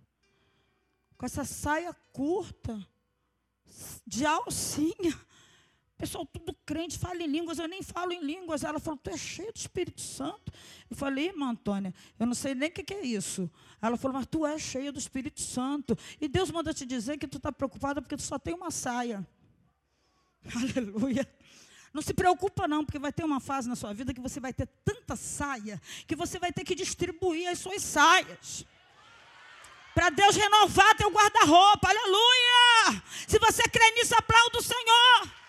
Com 1.16 1.26
essa 1.26 1.44
saia 1.44 1.94
curta, 2.12 2.84
de 4.06 4.26
alcinha. 4.26 5.18
Pessoal, 5.96 6.26
tudo 6.26 6.52
crente, 6.66 6.98
fala 6.98 7.22
em 7.22 7.26
línguas, 7.26 7.58
eu 7.58 7.68
nem 7.68 7.82
falo 7.82 8.12
em 8.12 8.20
línguas. 8.20 8.64
Ela 8.64 8.80
falou, 8.80 8.98
tu 8.98 9.10
é 9.10 9.16
cheio 9.16 9.52
do 9.52 9.56
Espírito 9.56 10.00
Santo. 10.00 10.52
Eu 10.90 10.96
falei, 10.96 11.28
irmã 11.28 11.50
Antônia, 11.50 11.94
eu 12.18 12.26
não 12.26 12.34
sei 12.34 12.54
nem 12.54 12.68
o 12.68 12.72
que, 12.72 12.82
que 12.82 12.94
é 12.94 13.06
isso. 13.06 13.48
Ela 13.80 13.96
falou, 13.96 14.16
mas 14.16 14.26
tu 14.26 14.44
é 14.44 14.58
cheia 14.58 14.90
do 14.90 14.98
Espírito 14.98 15.40
Santo. 15.40 15.96
E 16.20 16.26
Deus 16.26 16.50
manda 16.50 16.74
te 16.74 16.84
dizer 16.84 17.16
que 17.16 17.28
tu 17.28 17.36
está 17.36 17.52
preocupada 17.52 18.02
porque 18.02 18.16
tu 18.16 18.22
só 18.22 18.38
tem 18.38 18.54
uma 18.54 18.70
saia. 18.72 19.26
Aleluia. 20.54 21.28
Não 21.92 22.02
se 22.02 22.12
preocupa 22.12 22.66
não, 22.66 22.84
porque 22.84 22.98
vai 22.98 23.12
ter 23.12 23.24
uma 23.24 23.38
fase 23.38 23.68
na 23.68 23.76
sua 23.76 23.94
vida 23.94 24.12
que 24.12 24.20
você 24.20 24.40
vai 24.40 24.52
ter 24.52 24.66
tanta 24.84 25.14
saia, 25.14 25.80
que 26.08 26.16
você 26.16 26.40
vai 26.40 26.52
ter 26.52 26.64
que 26.64 26.74
distribuir 26.74 27.48
as 27.48 27.60
suas 27.60 27.82
saias. 27.82 28.66
Para 29.94 30.10
Deus 30.10 30.34
renovar 30.34 30.96
teu 30.96 31.08
guarda-roupa, 31.08 31.88
aleluia! 31.88 33.00
Se 33.28 33.38
você 33.38 33.62
crê 33.62 33.92
nisso, 33.92 34.12
aplauda 34.18 34.58
o 34.58 34.62
Senhor. 34.62 35.43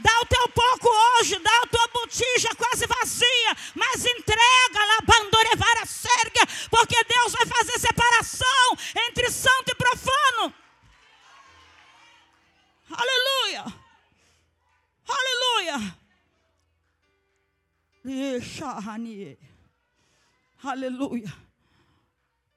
Dá 0.00 0.20
o 0.20 0.26
teu 0.26 0.48
pouco 0.48 0.88
hoje, 0.88 1.38
dá 1.38 1.58
a 1.62 1.66
tua 1.66 1.88
botija 1.88 2.48
quase 2.56 2.86
vazia, 2.86 3.56
mas 3.74 4.04
entrega 4.04 4.84
lá, 4.86 4.98
bandorevara 5.04 5.86
sérgia, 5.86 6.46
porque 6.70 7.04
Deus 7.04 7.32
vai 7.32 7.46
fazer 7.46 7.78
separação 7.78 8.78
entre 9.08 9.30
santo 9.30 9.70
e 9.70 9.74
profano. 9.74 10.54
Aleluia! 12.90 13.64
Aleluia! 15.08 15.96
Aleluia! 20.62 21.43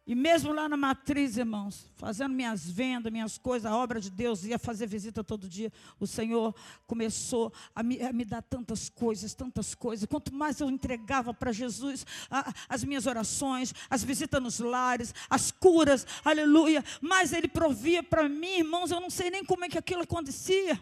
E 0.08 0.16
mesmo 0.16 0.54
lá 0.54 0.70
na 0.70 0.78
matriz, 0.78 1.36
irmãos, 1.36 1.86
fazendo 1.98 2.34
minhas 2.34 2.66
vendas, 2.66 3.12
minhas 3.12 3.38
coisas, 3.38 3.70
a 3.70 3.76
obra 3.76 4.00
de 4.00 4.10
Deus, 4.10 4.46
ia 4.46 4.58
fazer 4.58 4.88
visita 4.88 5.22
todo 5.22 5.50
dia. 5.50 5.70
O 6.00 6.08
Senhor 6.08 6.56
começou 6.88 7.52
a 7.76 7.84
me, 7.84 8.02
a 8.02 8.14
me 8.14 8.24
dar 8.24 8.42
tantas 8.42 8.88
coisas, 8.88 9.34
tantas 9.34 9.76
coisas. 9.76 10.08
Quanto 10.08 10.34
mais 10.34 10.62
eu 10.62 10.70
entregava 10.70 11.34
para 11.34 11.52
Jesus 11.52 12.06
a, 12.32 12.54
as 12.70 12.86
minhas 12.86 13.06
orações, 13.06 13.74
as 13.90 14.02
visitas 14.02 14.42
nos 14.42 14.60
lares, 14.60 15.14
as 15.30 15.52
curas, 15.52 16.08
aleluia, 16.24 16.86
mais 17.02 17.34
Ele 17.34 17.50
provia 17.50 18.02
para 18.02 18.30
mim, 18.30 18.60
irmãos. 18.60 18.92
Eu 18.92 19.02
não 19.02 19.10
sei 19.10 19.30
nem 19.30 19.44
como 19.44 19.66
é 19.66 19.68
que 19.68 19.78
aquilo 19.78 20.04
acontecia. 20.04 20.82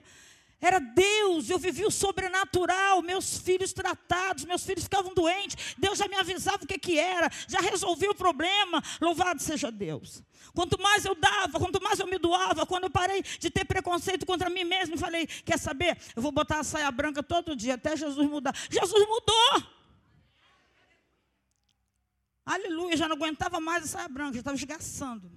Era 0.61 0.79
Deus, 0.79 1.49
eu 1.49 1.59
vivi 1.59 1.85
o 1.85 1.91
sobrenatural, 1.91 3.01
meus 3.01 3.37
filhos 3.37 3.73
tratados, 3.73 4.45
meus 4.45 4.65
filhos 4.65 4.83
ficavam 4.85 5.13
doentes, 5.13 5.75
Deus 5.77 5.97
já 5.97 6.07
me 6.07 6.15
avisava 6.15 6.63
o 6.63 6.67
que, 6.67 6.79
que 6.79 6.97
era, 6.97 7.29
já 7.47 7.59
resolveu 7.59 8.11
o 8.11 8.15
problema, 8.15 8.81
louvado 9.01 9.41
seja 9.41 9.69
Deus. 9.69 10.23
Quanto 10.53 10.81
mais 10.81 11.03
eu 11.03 11.13
dava, 11.15 11.59
quanto 11.59 11.81
mais 11.83 11.99
eu 11.99 12.07
me 12.07 12.17
doava, 12.17 12.65
quando 12.65 12.85
eu 12.85 12.89
parei 12.89 13.21
de 13.21 13.49
ter 13.49 13.65
preconceito 13.65 14.25
contra 14.25 14.49
mim 14.49 14.63
mesmo, 14.63 14.97
falei: 14.97 15.27
quer 15.27 15.59
saber? 15.59 15.97
Eu 16.15 16.21
vou 16.21 16.31
botar 16.31 16.59
a 16.59 16.63
saia 16.63 16.89
branca 16.89 17.21
todo 17.21 17.55
dia, 17.55 17.73
até 17.73 17.95
Jesus 17.95 18.27
mudar. 18.27 18.55
Jesus 18.69 19.07
mudou! 19.07 19.75
Aleluia, 22.45 22.95
já 22.95 23.07
não 23.07 23.15
aguentava 23.15 23.59
mais 23.59 23.83
a 23.83 23.87
saia 23.87 24.07
branca, 24.07 24.33
já 24.33 24.39
estava 24.39 24.55
esgaçando. 24.55 25.29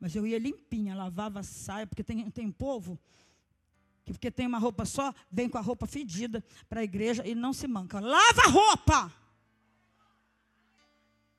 Mas 0.00 0.14
eu 0.14 0.26
ia 0.26 0.38
limpinha, 0.38 0.94
lavava 0.94 1.40
a 1.40 1.42
saia, 1.42 1.86
porque 1.86 2.04
tem, 2.04 2.30
tem 2.30 2.50
povo 2.50 2.98
porque 4.12 4.30
tem 4.30 4.46
uma 4.46 4.58
roupa 4.58 4.84
só, 4.84 5.14
vem 5.30 5.48
com 5.48 5.58
a 5.58 5.60
roupa 5.60 5.86
fedida 5.86 6.44
para 6.68 6.80
a 6.80 6.84
igreja 6.84 7.26
e 7.26 7.34
não 7.34 7.52
se 7.52 7.66
manca. 7.66 8.00
Lava 8.00 8.42
a 8.44 8.48
roupa! 8.48 9.12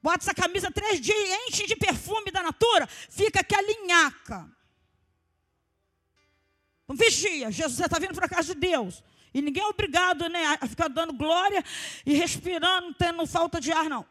Bota 0.01 0.23
essa 0.23 0.33
camisa 0.33 0.71
três 0.71 1.01
dias, 1.01 1.39
enche 1.47 1.67
de 1.67 1.75
perfume 1.75 2.31
da 2.31 2.41
natura, 2.41 2.87
fica 2.87 3.43
que 3.43 3.53
a 3.53 3.61
linhaca. 3.61 4.49
Então, 6.83 6.95
vigia, 6.95 7.51
Jesus 7.51 7.79
está 7.79 7.99
vindo 7.99 8.13
para 8.13 8.25
a 8.25 8.29
casa 8.29 8.53
de 8.53 8.59
Deus. 8.59 9.03
E 9.33 9.41
ninguém 9.41 9.61
é 9.61 9.67
obrigado 9.67 10.27
né, 10.27 10.57
a 10.59 10.67
ficar 10.67 10.87
dando 10.87 11.13
glória 11.13 11.63
e 12.05 12.13
respirando, 12.13 12.93
tendo 12.95 13.25
falta 13.27 13.61
de 13.61 13.71
ar, 13.71 13.89
não. 13.89 14.05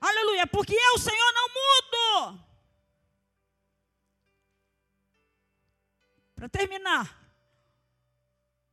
Aleluia, 0.00 0.46
porque 0.48 0.74
eu, 0.74 0.98
Senhor, 0.98 1.32
não 1.32 1.48
mudo. 1.48 2.40
Para 6.34 6.48
terminar, 6.48 7.21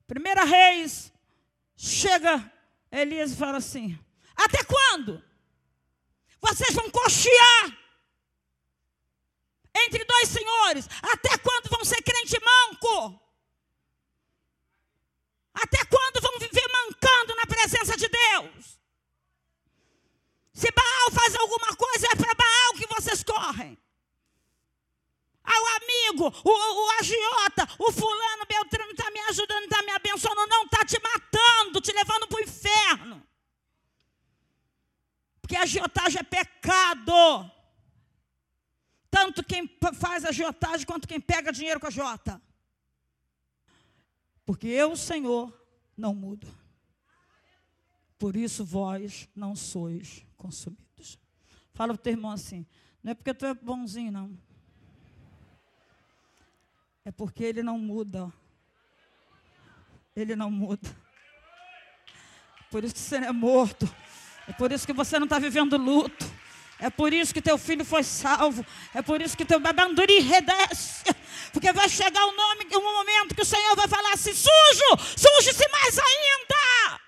Primeira 0.10 0.44
Reis, 0.44 1.14
chega 1.78 2.52
Elias 2.92 3.32
e 3.32 3.36
fala 3.36 3.60
assim: 3.60 3.96
Até 4.36 4.64
quando? 4.64 5.24
Vocês 6.42 6.74
vão 6.74 6.90
cochear 6.90 7.78
entre 9.86 10.04
dois 10.04 10.30
senhores? 10.30 10.90
Até 11.04 11.38
quando 11.38 11.70
vão 11.70 11.86
ser 11.86 12.02
crente 12.02 12.40
manco? 12.44 13.22
Até 15.54 15.86
quando 15.86 16.22
vão 16.22 16.40
viver 16.40 16.68
mancando 16.74 17.36
na 17.36 17.46
presença 17.46 17.96
de 17.96 18.08
Deus? 18.08 18.80
Se 20.54 20.72
Baal 20.72 21.12
faz 21.12 21.36
alguma 21.36 21.76
coisa, 21.76 22.08
é 22.08 22.16
para 22.16 22.30
amigo, 25.44 26.28
o, 26.44 26.50
o 26.50 26.90
agiota, 27.00 27.68
o 27.80 27.92
fulano, 27.92 28.46
Beltrano 28.48 28.92
está 28.92 29.10
me 29.12 29.20
ajudando, 29.22 29.64
está 29.64 29.82
me 29.84 29.92
abençoando, 29.92 30.48
não 30.48 30.64
está 30.64 30.86
te 30.86 31.00
matando, 31.02 31.82
te 31.82 31.92
levando 31.92 32.28
para 32.28 32.38
o 32.40 32.44
inferno. 32.44 33.24
Porque 35.42 35.56
agiotagem 35.56 36.20
é 36.20 36.24
pecado. 36.24 37.52
Tanto 39.10 39.44
quem 39.44 39.68
faz 40.00 40.24
agiotagem 40.24 40.86
quanto 40.86 41.08
quem 41.08 41.20
pega 41.20 41.52
dinheiro 41.52 41.80
com 41.80 41.88
a 41.88 41.92
jota. 41.92 42.42
Porque 44.46 44.68
eu, 44.68 44.96
Senhor, 44.96 45.52
não 45.98 46.14
mudo. 46.14 46.48
Por 48.18 48.36
isso 48.36 48.66
vós 48.66 49.28
não 49.36 49.56
sois 49.56 50.26
consumidos. 50.38 51.18
Fala 51.74 51.94
para 51.94 52.00
o 52.00 52.04
teu 52.04 52.14
irmão 52.14 52.32
assim: 52.32 52.68
não 53.02 53.12
é 53.12 53.16
porque 53.16 53.34
tu 53.34 53.46
é 53.46 53.54
bonzinho, 53.54 54.12
não. 54.12 54.38
É 57.10 57.12
porque 57.12 57.44
ele 57.44 57.64
não 57.64 57.80
muda. 57.80 58.32
Ele 60.16 60.36
não 60.36 60.52
muda. 60.52 60.96
Por 62.70 62.84
isso 62.84 62.94
que 62.94 63.00
você 63.00 63.16
é 63.16 63.32
morto. 63.32 63.92
É 64.48 64.54
por 64.54 64.72
isso 64.72 64.86
que 64.86 64.94
você 64.94 65.18
não 65.18 65.26
está 65.26 65.40
vivendo 65.40 65.76
luto. 65.76 66.24
É 66.78 66.88
por 66.92 67.12
isso 67.12 67.34
que 67.34 67.42
teu 67.42 67.58
filho 67.58 67.84
foi 67.84 68.04
salvo. 68.04 68.64
É 68.94 69.02
por 69.02 69.24
isso 69.24 69.36
que 69.36 69.44
teu 69.44 69.60
babanduri 69.60 70.20
redesce. 70.20 71.04
Porque 71.52 71.74
vai 71.74 71.90
chegar 71.90 72.24
o 72.28 72.32
nome, 72.32 72.68
um 72.76 72.94
momento 72.94 73.34
que 73.34 73.42
o 73.42 73.46
Senhor 73.46 73.76
vai 73.76 73.88
falar 73.88 74.14
assim: 74.14 74.32
sujo, 74.32 75.18
suje-se 75.18 75.68
mais 75.70 75.98
ainda. 75.98 77.02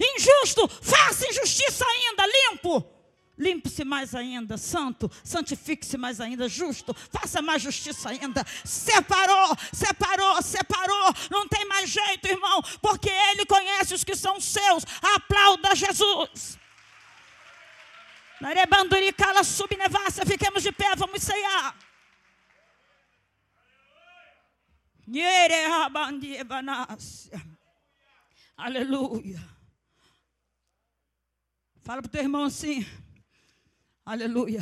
Injusto, 0.00 0.66
faça 0.82 1.24
injustiça 1.28 1.84
ainda, 1.84 2.26
limpo. 2.26 2.93
Limpe-se 3.36 3.84
mais 3.84 4.14
ainda, 4.14 4.56
santo, 4.56 5.10
santifique-se 5.24 5.96
mais 5.96 6.20
ainda, 6.20 6.48
justo, 6.48 6.94
faça 7.10 7.42
mais 7.42 7.60
justiça 7.60 8.10
ainda. 8.10 8.44
Separou, 8.64 9.56
separou, 9.72 10.40
separou. 10.40 11.12
Não 11.30 11.48
tem 11.48 11.64
mais 11.66 11.90
jeito, 11.90 12.28
irmão, 12.28 12.62
porque 12.80 13.10
Ele 13.10 13.44
conhece 13.44 13.92
os 13.92 14.04
que 14.04 14.14
são 14.14 14.40
seus. 14.40 14.84
Aplauda 15.16 15.74
Jesus. 15.74 16.58
Narebanduricala 18.40 19.42
subnevassa, 19.42 20.24
fiquemos 20.24 20.62
de 20.62 20.70
pé, 20.70 20.94
vamos 20.96 21.22
ceiar. 21.22 21.76
Aleluia. 28.56 29.40
Fala 31.82 32.00
para 32.00 32.08
o 32.08 32.12
teu 32.12 32.22
irmão 32.22 32.44
assim. 32.44 32.86
Aleluia. 34.04 34.60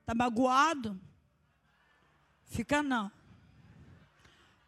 Está 0.00 0.14
magoado? 0.14 1.00
Fica 2.44 2.82
não. 2.82 3.10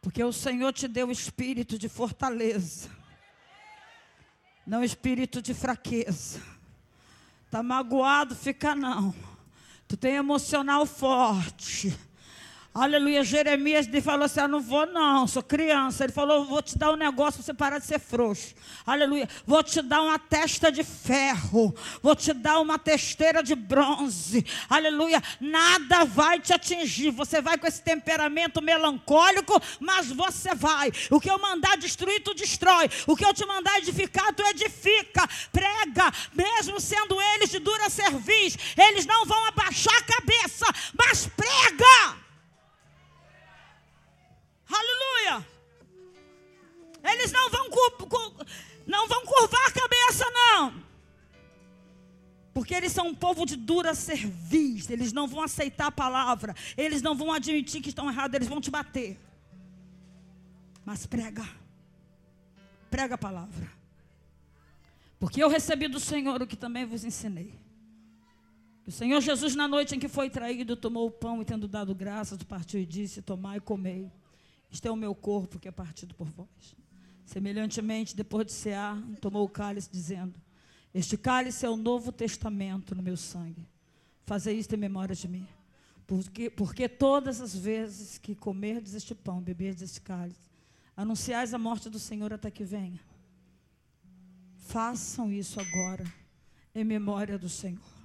Porque 0.00 0.22
o 0.24 0.32
Senhor 0.32 0.72
te 0.72 0.88
deu 0.88 1.10
espírito 1.10 1.78
de 1.78 1.88
fortaleza, 1.88 2.88
não 4.66 4.82
espírito 4.82 5.42
de 5.42 5.52
fraqueza. 5.52 6.40
Está 7.44 7.62
magoado? 7.62 8.34
Fica 8.34 8.74
não. 8.74 9.14
Tu 9.86 9.96
tem 9.96 10.14
emocional 10.14 10.86
forte. 10.86 11.98
Aleluia. 12.72 13.24
Jeremias 13.24 13.88
falou 14.00 14.26
assim: 14.26 14.40
Eu 14.40 14.46
não 14.46 14.60
vou, 14.60 14.86
não, 14.86 15.26
sou 15.26 15.42
criança. 15.42 16.04
Ele 16.04 16.12
falou: 16.12 16.44
Vou 16.44 16.62
te 16.62 16.78
dar 16.78 16.92
um 16.92 16.96
negócio 16.96 17.34
para 17.34 17.44
você 17.44 17.54
parar 17.54 17.78
de 17.80 17.86
ser 17.86 17.98
frouxo. 17.98 18.54
Aleluia. 18.86 19.28
Vou 19.44 19.60
te 19.60 19.82
dar 19.82 20.00
uma 20.02 20.20
testa 20.20 20.70
de 20.70 20.84
ferro. 20.84 21.74
Vou 22.00 22.14
te 22.14 22.32
dar 22.32 22.60
uma 22.60 22.78
testeira 22.78 23.42
de 23.42 23.56
bronze. 23.56 24.46
Aleluia. 24.68 25.20
Nada 25.40 26.04
vai 26.04 26.38
te 26.38 26.52
atingir. 26.52 27.10
Você 27.10 27.42
vai 27.42 27.58
com 27.58 27.66
esse 27.66 27.82
temperamento 27.82 28.62
melancólico, 28.62 29.60
mas 29.80 30.12
você 30.12 30.54
vai. 30.54 30.92
O 31.10 31.20
que 31.20 31.28
eu 31.28 31.40
mandar 31.40 31.76
destruir, 31.76 32.22
tu 32.22 32.34
destrói. 32.34 32.88
O 33.04 33.16
que 33.16 33.24
eu 33.24 33.34
te 33.34 33.44
mandar 33.46 33.78
edificar, 33.78 34.32
tu 34.32 34.44
edifica. 34.44 35.28
Prega, 35.50 36.12
mesmo 36.32 36.78
sendo 36.78 37.20
eles 37.34 37.50
de 37.50 37.58
dura 37.58 37.90
cerviz, 37.90 38.56
eles 38.78 39.06
não 39.06 39.26
vão 39.26 39.44
abaixar 39.46 39.96
a 39.96 40.02
cabeça, 40.04 40.66
mas 40.96 41.26
prega. 41.26 42.19
Aleluia. 44.70 45.46
Eles 47.02 47.32
não 47.32 47.50
vão, 47.50 47.68
não 48.86 49.08
vão 49.08 49.24
curvar 49.24 49.66
a 49.66 49.72
cabeça, 49.72 50.24
não. 50.30 50.90
Porque 52.52 52.74
eles 52.74 52.92
são 52.92 53.08
um 53.08 53.14
povo 53.14 53.46
de 53.46 53.56
dura 53.56 53.94
cerviz. 53.94 54.90
Eles 54.90 55.12
não 55.12 55.26
vão 55.26 55.42
aceitar 55.42 55.86
a 55.86 55.92
palavra. 55.92 56.54
Eles 56.76 57.00
não 57.00 57.14
vão 57.14 57.32
admitir 57.32 57.80
que 57.80 57.88
estão 57.88 58.10
errados. 58.10 58.34
Eles 58.34 58.48
vão 58.48 58.60
te 58.60 58.70
bater. 58.70 59.18
Mas 60.84 61.06
prega. 61.06 61.48
Prega 62.90 63.14
a 63.14 63.18
palavra. 63.18 63.70
Porque 65.18 65.42
eu 65.42 65.48
recebi 65.48 65.86
do 65.86 66.00
Senhor 66.00 66.42
o 66.42 66.46
que 66.46 66.56
também 66.56 66.84
vos 66.84 67.04
ensinei. 67.04 67.54
O 68.86 68.90
Senhor 68.90 69.20
Jesus, 69.20 69.54
na 69.54 69.68
noite 69.68 69.94
em 69.94 69.98
que 70.00 70.08
foi 70.08 70.28
traído, 70.28 70.74
tomou 70.74 71.06
o 71.06 71.10
pão 71.10 71.40
e, 71.40 71.44
tendo 71.44 71.68
dado 71.68 71.94
graças, 71.94 72.42
partiu 72.42 72.80
e 72.80 72.86
disse: 72.86 73.22
Tomai 73.22 73.58
e 73.58 73.60
comei. 73.60 74.10
Este 74.70 74.88
é 74.88 74.90
o 74.90 74.96
meu 74.96 75.14
corpo 75.14 75.58
que 75.58 75.68
é 75.68 75.72
partido 75.72 76.14
por 76.14 76.28
vós. 76.28 76.76
Semelhantemente, 77.24 78.16
depois 78.16 78.46
de 78.46 78.52
cear, 78.52 79.00
tomou 79.20 79.44
o 79.44 79.48
cálice, 79.48 79.88
dizendo: 79.90 80.40
Este 80.92 81.16
cálice 81.16 81.66
é 81.66 81.70
o 81.70 81.76
novo 81.76 82.12
testamento 82.12 82.94
no 82.94 83.02
meu 83.02 83.16
sangue. 83.16 83.66
Fazei 84.24 84.58
isto 84.58 84.74
em 84.74 84.78
memória 84.78 85.14
de 85.14 85.28
mim. 85.28 85.46
Porque, 86.06 86.50
porque 86.50 86.88
todas 86.88 87.40
as 87.40 87.54
vezes 87.54 88.18
que 88.18 88.34
comerdes 88.34 88.94
este 88.94 89.14
pão, 89.14 89.40
beberdes 89.40 89.82
este 89.82 90.00
cálice, 90.00 90.50
anunciais 90.96 91.54
a 91.54 91.58
morte 91.58 91.88
do 91.88 91.98
Senhor 91.98 92.32
até 92.32 92.50
que 92.50 92.64
venha. 92.64 93.00
Façam 94.56 95.32
isso 95.32 95.60
agora, 95.60 96.04
em 96.74 96.84
memória 96.84 97.38
do 97.38 97.48
Senhor. 97.48 97.99